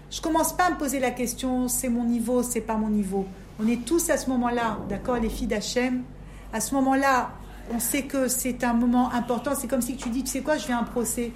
Je 0.10 0.22
commence 0.22 0.54
pas 0.54 0.65
à 0.65 0.70
me 0.72 0.78
poser 0.78 1.00
la 1.00 1.12
question, 1.12 1.67
c'est 1.67 1.89
mon 1.89 2.06
niveau, 2.06 2.41
c'est 2.41 2.62
pas 2.62 2.76
mon 2.76 2.89
niveau. 2.89 3.26
On 3.62 3.67
est 3.67 3.84
tous 3.86 4.10
à 4.10 4.15
ce 4.15 4.30
moment-là, 4.30 4.78
d'accord, 4.88 5.17
les 5.17 5.30
filles 5.30 5.48
d'Hachem. 5.48 6.04
À 6.53 6.59
ce 6.59 6.73
moment-là, 6.75 7.31
on 7.73 7.79
sait 7.79 8.03
que 8.03 8.27
c'est 8.27 8.63
un 8.63 8.73
moment 8.73 9.11
important. 9.13 9.51
C'est 9.59 9.67
comme 9.67 9.81
si 9.81 9.95
tu 9.95 10.09
dis, 10.09 10.23
tu 10.23 10.29
sais 10.29 10.41
quoi, 10.41 10.57
je 10.57 10.65
fais 10.65 10.73
un 10.73 10.83
procès. 10.83 11.31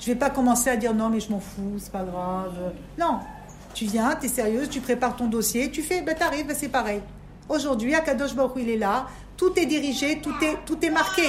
Je 0.00 0.06
vais 0.06 0.14
pas 0.14 0.30
commencer 0.30 0.70
à 0.70 0.76
dire 0.76 0.94
non, 0.94 1.08
mais 1.08 1.20
je 1.20 1.30
m'en 1.30 1.40
fous, 1.40 1.74
c'est 1.78 1.92
pas 1.92 2.02
grave. 2.02 2.72
Non, 2.98 3.20
tu 3.74 3.86
viens, 3.86 4.14
tu 4.20 4.26
es 4.26 4.28
sérieuse, 4.28 4.68
tu 4.68 4.80
prépares 4.80 5.16
ton 5.16 5.26
dossier, 5.26 5.70
tu 5.70 5.82
fais, 5.82 6.02
ben 6.02 6.14
t'arrives, 6.14 6.46
ben 6.46 6.56
c'est 6.58 6.68
pareil. 6.68 7.00
Aujourd'hui, 7.48 7.94
Akadosh 7.94 8.34
Baruch 8.34 8.52
il 8.56 8.70
est 8.70 8.76
là, 8.76 9.06
tout 9.36 9.58
est 9.58 9.66
dirigé, 9.66 10.20
tout 10.20 10.34
est, 10.42 10.58
tout 10.64 10.84
est 10.84 10.90
marqué. 10.90 11.28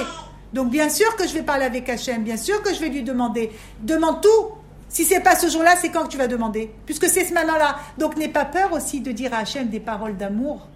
Donc 0.52 0.70
bien 0.70 0.88
sûr 0.88 1.14
que 1.16 1.26
je 1.26 1.34
vais 1.34 1.42
parler 1.42 1.64
avec 1.64 1.88
Hachem, 1.88 2.22
bien 2.22 2.36
sûr 2.36 2.62
que 2.62 2.72
je 2.72 2.80
vais 2.80 2.88
lui 2.88 3.02
demander. 3.02 3.50
Demande 3.80 4.20
tout. 4.20 4.54
Si 4.88 5.04
c'est 5.04 5.20
pas 5.20 5.36
ce 5.36 5.48
jour-là, 5.48 5.74
c'est 5.76 5.90
quand 5.90 6.04
que 6.04 6.08
tu 6.08 6.16
vas 6.16 6.28
demander? 6.28 6.72
Puisque 6.86 7.06
c'est 7.06 7.24
ce 7.24 7.34
moment-là. 7.34 7.76
Donc 7.98 8.16
n'aie 8.16 8.28
pas 8.28 8.44
peur 8.44 8.72
aussi 8.72 9.00
de 9.00 9.10
dire 9.12 9.34
à 9.34 9.38
Hachem 9.38 9.68
des 9.68 9.80
paroles 9.80 10.16
d'amour. 10.16 10.68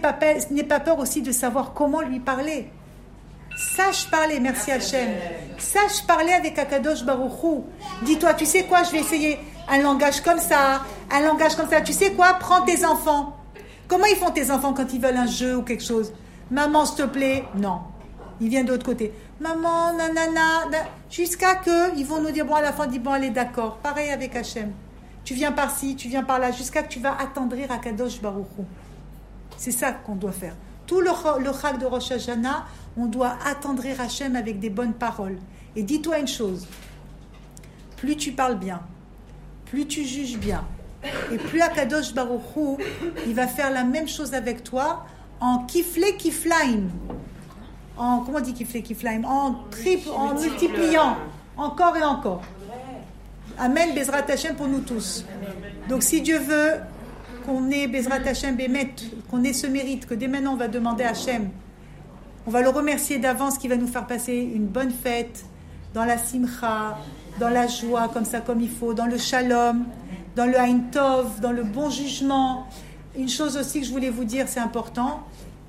Pas 0.00 0.16
N'aie 0.50 0.62
pas 0.64 0.80
peur 0.80 0.98
aussi 0.98 1.22
de 1.22 1.32
savoir 1.32 1.72
comment 1.72 2.00
lui 2.00 2.20
parler. 2.20 2.68
Sache 3.76 4.08
parler, 4.10 4.38
merci 4.40 4.70
Hachem. 4.70 5.08
Sache 5.58 6.06
parler 6.06 6.32
avec 6.32 6.58
Akadosh 6.58 7.04
Baruchou. 7.04 7.64
Dis-toi, 8.02 8.34
tu 8.34 8.46
sais 8.46 8.64
quoi, 8.64 8.82
je 8.84 8.92
vais 8.92 9.00
essayer 9.00 9.38
un 9.68 9.78
langage 9.82 10.20
comme 10.20 10.38
ça, 10.38 10.82
un 11.10 11.20
langage 11.20 11.56
comme 11.56 11.68
ça. 11.68 11.80
Tu 11.80 11.92
sais 11.92 12.12
quoi, 12.12 12.34
prends 12.38 12.62
tes 12.62 12.84
enfants. 12.84 13.36
Comment 13.88 14.06
ils 14.06 14.16
font 14.16 14.30
tes 14.30 14.50
enfants 14.50 14.72
quand 14.72 14.92
ils 14.92 15.00
veulent 15.00 15.16
un 15.16 15.26
jeu 15.26 15.56
ou 15.56 15.62
quelque 15.62 15.82
chose? 15.84 16.12
Maman, 16.50 16.84
s'il 16.86 16.96
te 16.96 17.02
plaît. 17.10 17.44
Non. 17.56 17.80
Il 18.40 18.48
vient 18.48 18.64
de 18.64 18.70
l'autre 18.70 18.86
côté. 18.86 19.12
Maman, 19.40 19.92
nanana. 19.94 20.66
na- 20.70 20.78
Jusqu'à 21.10 21.56
que 21.56 21.96
ils 21.96 22.06
vont 22.06 22.20
nous 22.20 22.30
dire, 22.30 22.46
bon, 22.46 22.54
à 22.54 22.62
la 22.62 22.72
fin, 22.72 22.86
dis 22.86 22.98
bon, 23.00 23.10
allez, 23.12 23.30
d'accord. 23.30 23.76
Pareil 23.78 24.10
avec 24.10 24.36
Hachem. 24.36 24.72
Tu 25.24 25.34
viens 25.34 25.52
par-ci, 25.52 25.96
tu 25.96 26.08
viens 26.08 26.22
par-là, 26.22 26.52
jusqu'à 26.52 26.82
que 26.82 26.88
tu 26.88 27.00
vas 27.00 27.16
attendrir 27.20 27.70
Akadosh 27.72 28.20
Baruchou. 28.20 28.64
C'est 29.60 29.72
ça 29.72 29.92
qu'on 29.92 30.14
doit 30.14 30.32
faire. 30.32 30.54
Tout 30.86 31.02
le, 31.02 31.10
le 31.44 31.52
chag 31.52 31.78
de 31.78 31.84
Rosh 31.84 32.12
Hashanah, 32.12 32.64
on 32.96 33.04
doit 33.04 33.36
attendrir 33.44 34.00
Hachem 34.00 34.34
avec 34.34 34.58
des 34.58 34.70
bonnes 34.70 34.94
paroles. 34.94 35.36
Et 35.76 35.82
dis-toi 35.82 36.18
une 36.18 36.26
chose, 36.26 36.66
plus 37.98 38.16
tu 38.16 38.32
parles 38.32 38.58
bien, 38.58 38.80
plus 39.66 39.86
tu 39.86 40.02
juges 40.06 40.38
bien, 40.38 40.64
et 41.30 41.36
plus 41.36 41.60
Akadosh 41.60 42.14
Baruchou, 42.14 42.78
il 43.26 43.34
va 43.34 43.46
faire 43.46 43.70
la 43.70 43.84
même 43.84 44.08
chose 44.08 44.32
avec 44.32 44.64
toi 44.64 45.04
en 45.40 45.66
kiflé 45.66 46.16
kiflaim. 46.16 46.88
En, 47.98 48.20
comment 48.20 48.38
on 48.38 48.40
dit 48.40 48.54
kiflé 48.54 48.82
kiflaim? 48.82 49.24
En 49.24 49.56
triple, 49.70 50.08
en 50.08 50.40
multipliant, 50.40 51.18
encore 51.58 51.98
et 51.98 52.02
encore. 52.02 52.40
Amen, 53.58 53.94
Bezrat 53.94 54.24
Hashem 54.26 54.56
pour 54.56 54.68
nous 54.68 54.80
tous. 54.80 55.26
Donc 55.90 56.02
si 56.02 56.22
Dieu 56.22 56.38
veut 56.38 56.80
qu'on 57.40 57.70
ait 57.70 57.86
Bezrat 57.86 58.16
Hashem 58.26 58.56
Bémet, 58.56 58.94
qu'on 59.30 59.42
ait 59.44 59.52
ce 59.52 59.66
mérite, 59.66 60.06
que 60.06 60.14
dès 60.14 60.28
maintenant 60.28 60.52
on 60.54 60.56
va 60.56 60.68
demander 60.68 61.04
à 61.04 61.10
Hashem, 61.10 61.48
on 62.46 62.50
va 62.50 62.62
le 62.62 62.68
remercier 62.70 63.18
d'avance 63.18 63.58
qui 63.58 63.68
va 63.68 63.76
nous 63.76 63.86
faire 63.86 64.06
passer 64.06 64.34
une 64.34 64.66
bonne 64.66 64.90
fête 64.90 65.44
dans 65.94 66.04
la 66.04 66.18
simcha, 66.18 66.98
dans 67.38 67.48
la 67.50 67.66
joie, 67.66 68.08
comme 68.12 68.24
ça, 68.24 68.40
comme 68.40 68.60
il 68.60 68.70
faut, 68.70 68.94
dans 68.94 69.06
le 69.06 69.18
shalom, 69.18 69.84
dans 70.36 70.46
le 70.46 70.58
haïn 70.58 70.80
tov, 70.92 71.40
dans 71.40 71.52
le 71.52 71.64
bon 71.64 71.90
jugement. 71.90 72.66
Une 73.18 73.28
chose 73.28 73.56
aussi 73.56 73.80
que 73.80 73.86
je 73.86 73.92
voulais 73.92 74.10
vous 74.10 74.24
dire, 74.24 74.46
c'est 74.48 74.60
important. 74.60 75.20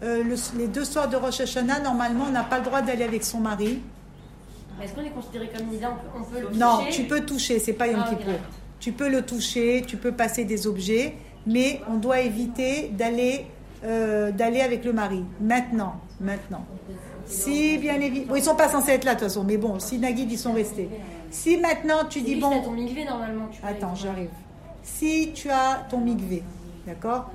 euh, 0.03 0.23
le- 0.23 0.57
les 0.57 0.65
deux 0.67 0.83
soirs 0.83 1.07
de 1.07 1.15
Rosh 1.15 1.41
Hashanah, 1.41 1.79
normalement, 1.81 2.25
on 2.27 2.31
n'a 2.31 2.43
pas 2.43 2.57
le 2.57 2.63
droit 2.65 2.81
d'aller 2.81 3.03
avec 3.03 3.23
son 3.23 3.39
mari. 3.39 3.79
Est-ce 4.81 4.93
qu'on 4.93 5.01
est 5.01 5.11
considéré 5.11 5.47
comme 5.55 5.67
Nida 5.67 5.91
on 5.91 5.95
peut, 5.95 6.17
on 6.19 6.23
peut 6.23 6.49
le 6.51 6.57
Non, 6.57 6.77
toucher? 6.79 6.89
tu 6.91 7.03
peux 7.03 7.19
toucher, 7.21 7.59
c'est 7.59 7.73
pas 7.73 7.85
Yom 7.87 8.01
Ah, 8.03 8.09
d'accord. 8.09 8.39
Tu 8.79 8.93
peux 8.93 9.09
le 9.09 9.21
toucher, 9.21 9.83
tu 9.85 9.97
peux 9.97 10.11
passer 10.11 10.43
des 10.43 10.65
objets, 10.65 11.15
mais 11.45 11.81
on 11.89 11.95
doit 11.97 12.21
éviter 12.21 12.89
d'aller 12.89 13.45
euh, 13.83 14.31
d'aller 14.31 14.61
avec 14.61 14.85
le 14.85 14.93
mari. 14.93 15.23
Maintenant, 15.39 15.95
maintenant. 16.19 16.65
Si 17.25 17.77
bien 17.79 17.99
évidemment, 17.99 18.33
bon, 18.33 18.35
ils 18.35 18.43
sont 18.43 18.55
pas 18.55 18.69
censés 18.69 18.91
être 18.91 19.05
là 19.05 19.15
de 19.15 19.19
toute 19.19 19.27
façon, 19.29 19.43
mais 19.43 19.57
bon, 19.57 19.79
si 19.79 19.97
Nagid 19.97 20.31
ils 20.31 20.37
sont 20.37 20.53
restés. 20.53 20.89
Si 21.31 21.57
maintenant 21.57 22.05
tu 22.09 22.21
dis 22.21 22.35
bon, 22.35 22.61
ton 22.61 22.71
migvé 22.71 23.05
normalement. 23.05 23.47
Tu 23.51 23.59
Attends, 23.65 23.95
j'arrive. 23.95 24.29
Si 24.83 25.31
tu 25.33 25.49
as 25.49 25.85
ton 25.89 25.99
migvé, 25.99 26.43
d'accord? 26.85 27.31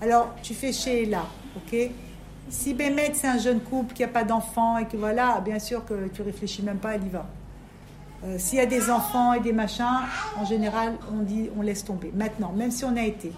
Alors, 0.00 0.34
tu 0.42 0.52
fais 0.52 0.72
chez 0.72 1.06
là, 1.06 1.24
ok? 1.56 1.90
Si 2.48 2.74
Bémet, 2.74 3.12
c'est 3.14 3.26
un 3.26 3.38
jeune 3.38 3.60
couple 3.60 3.94
qui 3.94 4.02
n'a 4.02 4.08
pas 4.08 4.24
d'enfants 4.24 4.78
et 4.78 4.86
que 4.86 4.96
voilà, 4.96 5.40
bien 5.40 5.58
sûr 5.58 5.84
que 5.84 6.08
tu 6.08 6.22
réfléchis 6.22 6.62
même 6.62 6.78
pas, 6.78 6.94
elle 6.94 7.04
y 7.04 7.08
va. 7.08 7.26
Euh, 8.24 8.36
S'il 8.38 8.58
y 8.58 8.62
a 8.62 8.66
des 8.66 8.90
enfants 8.90 9.34
et 9.34 9.40
des 9.40 9.52
machins, 9.52 9.84
en 10.40 10.44
général, 10.44 10.94
on 11.12 11.22
dit, 11.22 11.50
on 11.58 11.62
laisse 11.62 11.84
tomber. 11.84 12.12
Maintenant, 12.14 12.52
même 12.52 12.70
si 12.70 12.84
on 12.84 12.96
a 12.96 13.02
été, 13.02 13.32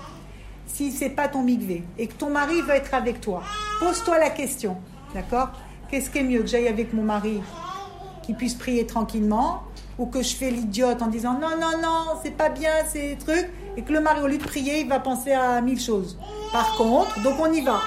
si 0.67 0.93
c'est 0.93 1.11
pas 1.11 1.29
ton 1.29 1.43
migvé 1.43 1.85
et 1.99 2.07
que 2.07 2.15
ton 2.15 2.31
mari 2.31 2.61
veut 2.63 2.75
être 2.75 2.95
avec 2.95 3.21
toi, 3.21 3.43
pose-toi 3.81 4.19
la 4.19 4.31
question, 4.31 4.77
d'accord? 5.15 5.51
Qu'est-ce 5.91 6.11
qui 6.11 6.19
est 6.19 6.23
mieux 6.23 6.41
que 6.41 6.47
j'aille 6.47 6.69
avec 6.69 6.93
mon 6.93 7.03
mari 7.03 7.41
qui 8.23 8.35
puisse 8.35 8.55
prier 8.55 8.87
tranquillement 8.87 9.63
ou 9.99 10.07
que 10.07 10.23
je 10.23 10.37
fais 10.37 10.51
l'idiote 10.51 11.03
en 11.03 11.09
disant 11.09 11.33
non, 11.33 11.57
non, 11.61 11.79
non, 11.83 12.21
c'est 12.23 12.37
pas 12.37 12.51
bien 12.51 12.71
ces 12.87 13.17
trucs 13.17 13.51
et 13.77 13.83
que 13.83 13.93
le 13.93 14.01
mari, 14.01 14.21
au 14.21 14.27
lieu 14.27 14.39
de 14.39 14.45
prier, 14.45 14.81
il 14.81 14.89
va 14.89 15.01
penser 15.01 15.33
à 15.33 15.61
mille 15.61 15.81
choses? 15.81 16.19
Par 16.53 16.77
contre, 16.77 17.21
donc 17.23 17.35
on 17.41 17.53
y 17.53 17.63
va. 17.63 17.81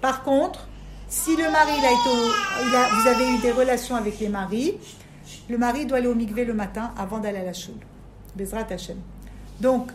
Par 0.00 0.22
contre, 0.22 0.66
si 1.08 1.36
le 1.36 1.44
mari, 1.50 1.72
a 1.72 1.92
été 1.92 2.94
vous 3.00 3.08
avez 3.08 3.30
eu 3.30 3.38
des 3.38 3.52
relations 3.52 3.94
avec 3.94 4.18
les 4.18 4.28
maris, 4.28 4.74
le 5.48 5.58
mari 5.58 5.86
doit 5.86 5.98
aller 5.98 6.06
au 6.06 6.14
mikvé 6.14 6.44
le 6.44 6.54
matin 6.54 6.92
avant 6.96 7.18
d'aller 7.18 7.38
à 7.38 7.44
la 7.44 7.52
choule. 7.52 7.74
Bezrat 8.36 8.66
Hashem. 8.70 8.96
Donc, 9.60 9.90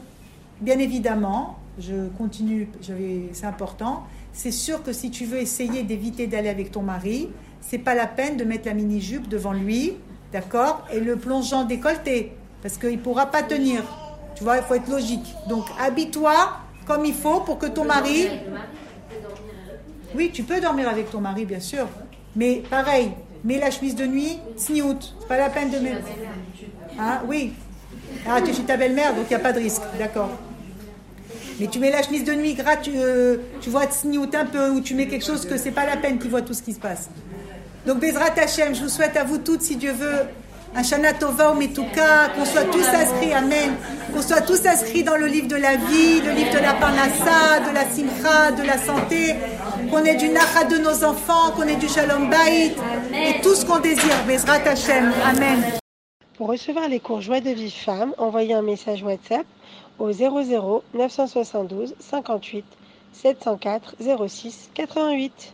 bien 0.62 0.80
évidemment, 0.80 1.58
je 1.80 2.08
continue, 2.18 2.70
je 2.82 2.94
vais- 2.94 3.30
c'est 3.34 3.46
important. 3.46 4.04
C'est 4.34 4.52
sûr 4.52 4.84
que 4.84 4.94
si 4.94 5.10
tu 5.12 5.26
veux 5.26 5.40
essayer 5.40 5.84
d'éviter 5.84 6.28
d'aller 6.28 6.50
avec 6.50 6.72
ton 6.72 6.82
mari, 6.82 7.30
c'est 7.62 7.78
pas 7.80 7.96
la 7.96 8.08
peine 8.08 8.38
de 8.38 8.44
mettre 8.44 8.68
la 8.68 8.74
mini-jupe 8.74 9.28
devant 9.28 9.54
lui, 9.54 9.94
d'accord, 10.32 10.86
et 10.94 11.00
le 11.00 11.16
plongeant 11.16 11.64
décolleté, 11.66 12.32
parce 12.62 12.78
qu'il 12.78 13.00
pourra 13.00 13.26
pas 13.26 13.44
tenir. 13.44 13.82
Tu 14.36 14.44
vois, 14.44 14.58
il 14.58 14.64
faut 14.64 14.76
être 14.76 14.90
logique. 14.90 15.34
Donc, 15.50 15.66
habille-toi 15.80 16.34
comme 16.86 17.06
il 17.06 17.14
faut 17.14 17.42
pour 17.42 17.58
que 17.58 17.66
ton 17.66 17.86
mari. 17.86 18.28
Oui, 20.16 20.32
tu 20.34 20.44
peux 20.44 20.60
dormir 20.62 20.88
avec 20.90 21.10
ton 21.12 21.20
mari, 21.22 21.46
bien 21.46 21.60
sûr. 21.60 21.88
Mais 22.36 22.64
pareil, 22.70 23.12
mets 23.44 23.60
la 23.60 23.72
chemise 23.72 23.96
de 23.96 24.06
nuit, 24.06 24.40
sniout. 24.58 25.00
C'est 25.20 25.28
pas 25.28 25.38
la 25.38 25.50
peine 25.50 25.70
de 25.70 25.80
mettre. 25.80 26.08
Hein, 27.00 27.22
oui. 27.28 27.54
Ah, 28.28 28.42
tu 28.42 28.52
es 28.52 28.54
ta 28.66 28.78
belle-mère, 28.78 29.14
donc 29.14 29.26
il 29.26 29.30
n'y 29.30 29.36
a 29.36 29.40
pas 29.40 29.54
de 29.54 29.60
risque. 29.60 29.82
D'accord. 29.98 30.32
Mais 31.60 31.68
tu 31.68 31.80
mets 31.80 31.92
la 31.92 32.02
chemise 32.02 32.24
de 32.24 32.34
nuit 32.34 32.54
gratuite, 32.54 32.96
tu 33.62 33.70
vois, 33.70 33.90
sniout 33.90 34.30
un 34.34 34.46
peu, 34.46 34.70
ou 34.70 34.82
tu 34.82 34.96
mets 34.96 35.08
quelque 35.08 35.26
chose 35.26 35.46
que 35.46 35.58
c'est 35.58 35.72
pas 35.72 35.86
la 35.86 35.98
peine 35.98 36.18
qu'il 36.18 36.30
voit 36.30 36.42
tout 36.42 36.54
ce 36.54 36.62
qui 36.62 36.74
se 36.74 36.80
passe. 36.80 37.10
Donc, 37.86 38.00
Bezrat 38.00 38.34
Hashem, 38.38 38.76
je 38.76 38.84
vous 38.84 38.90
souhaite 38.90 39.18
à 39.18 39.24
vous 39.24 39.38
toutes, 39.40 39.62
si 39.62 39.76
Dieu 39.76 39.92
veut, 39.92 40.26
un 40.76 40.84
Shana 40.84 41.14
Tova 41.14 41.52
ou 41.52 41.56
Metuka, 41.56 42.30
qu'on 42.36 42.46
soit 42.46 42.66
tous 42.66 42.86
inscrits, 42.88 43.34
Amen, 43.34 43.72
qu'on 44.14 44.22
soit 44.22 44.42
tous 44.42 44.66
inscrits 44.66 45.04
dans 45.04 45.16
le 45.16 45.26
livre 45.26 45.48
de 45.48 45.56
la 45.56 45.76
vie, 45.76 46.22
le 46.22 46.32
livre 46.32 46.54
de 46.54 46.60
la 46.60 46.74
Parnassa, 46.74 47.60
de 47.68 47.74
la 47.74 47.90
Simcha, 47.90 48.52
de 48.52 48.64
la 48.64 48.78
santé, 48.78 49.36
qu'on 49.90 50.04
ait 50.04 50.16
du 50.16 50.30
Nacha 50.30 50.64
de 50.66 50.78
nos 50.78 51.04
enfants, 51.04 51.52
qu'on 51.56 51.68
ait 51.68 51.76
du 51.76 51.88
Shalom 51.88 52.30
Baït, 52.30 52.76
et 53.14 53.42
tout 53.42 53.56
ce 53.56 53.66
qu'on 53.66 53.80
désire, 53.80 54.24
Bezrat 54.28 54.62
Hashem, 54.66 55.12
Amen. 55.26 55.64
Pour 56.38 56.48
recevoir 56.48 56.88
les 56.88 57.00
cours 57.00 57.22
Joie 57.22 57.42
de 57.42 57.50
vie 57.50 57.72
femme, 57.72 58.14
envoyez 58.18 58.54
un 58.54 58.62
message 58.62 59.04
WhatsApp 59.04 59.46
au 59.98 60.12
00 60.12 60.84
972 60.94 61.96
58 62.00 62.66
704 63.14 63.96
06 64.28 64.70
88. 64.74 65.54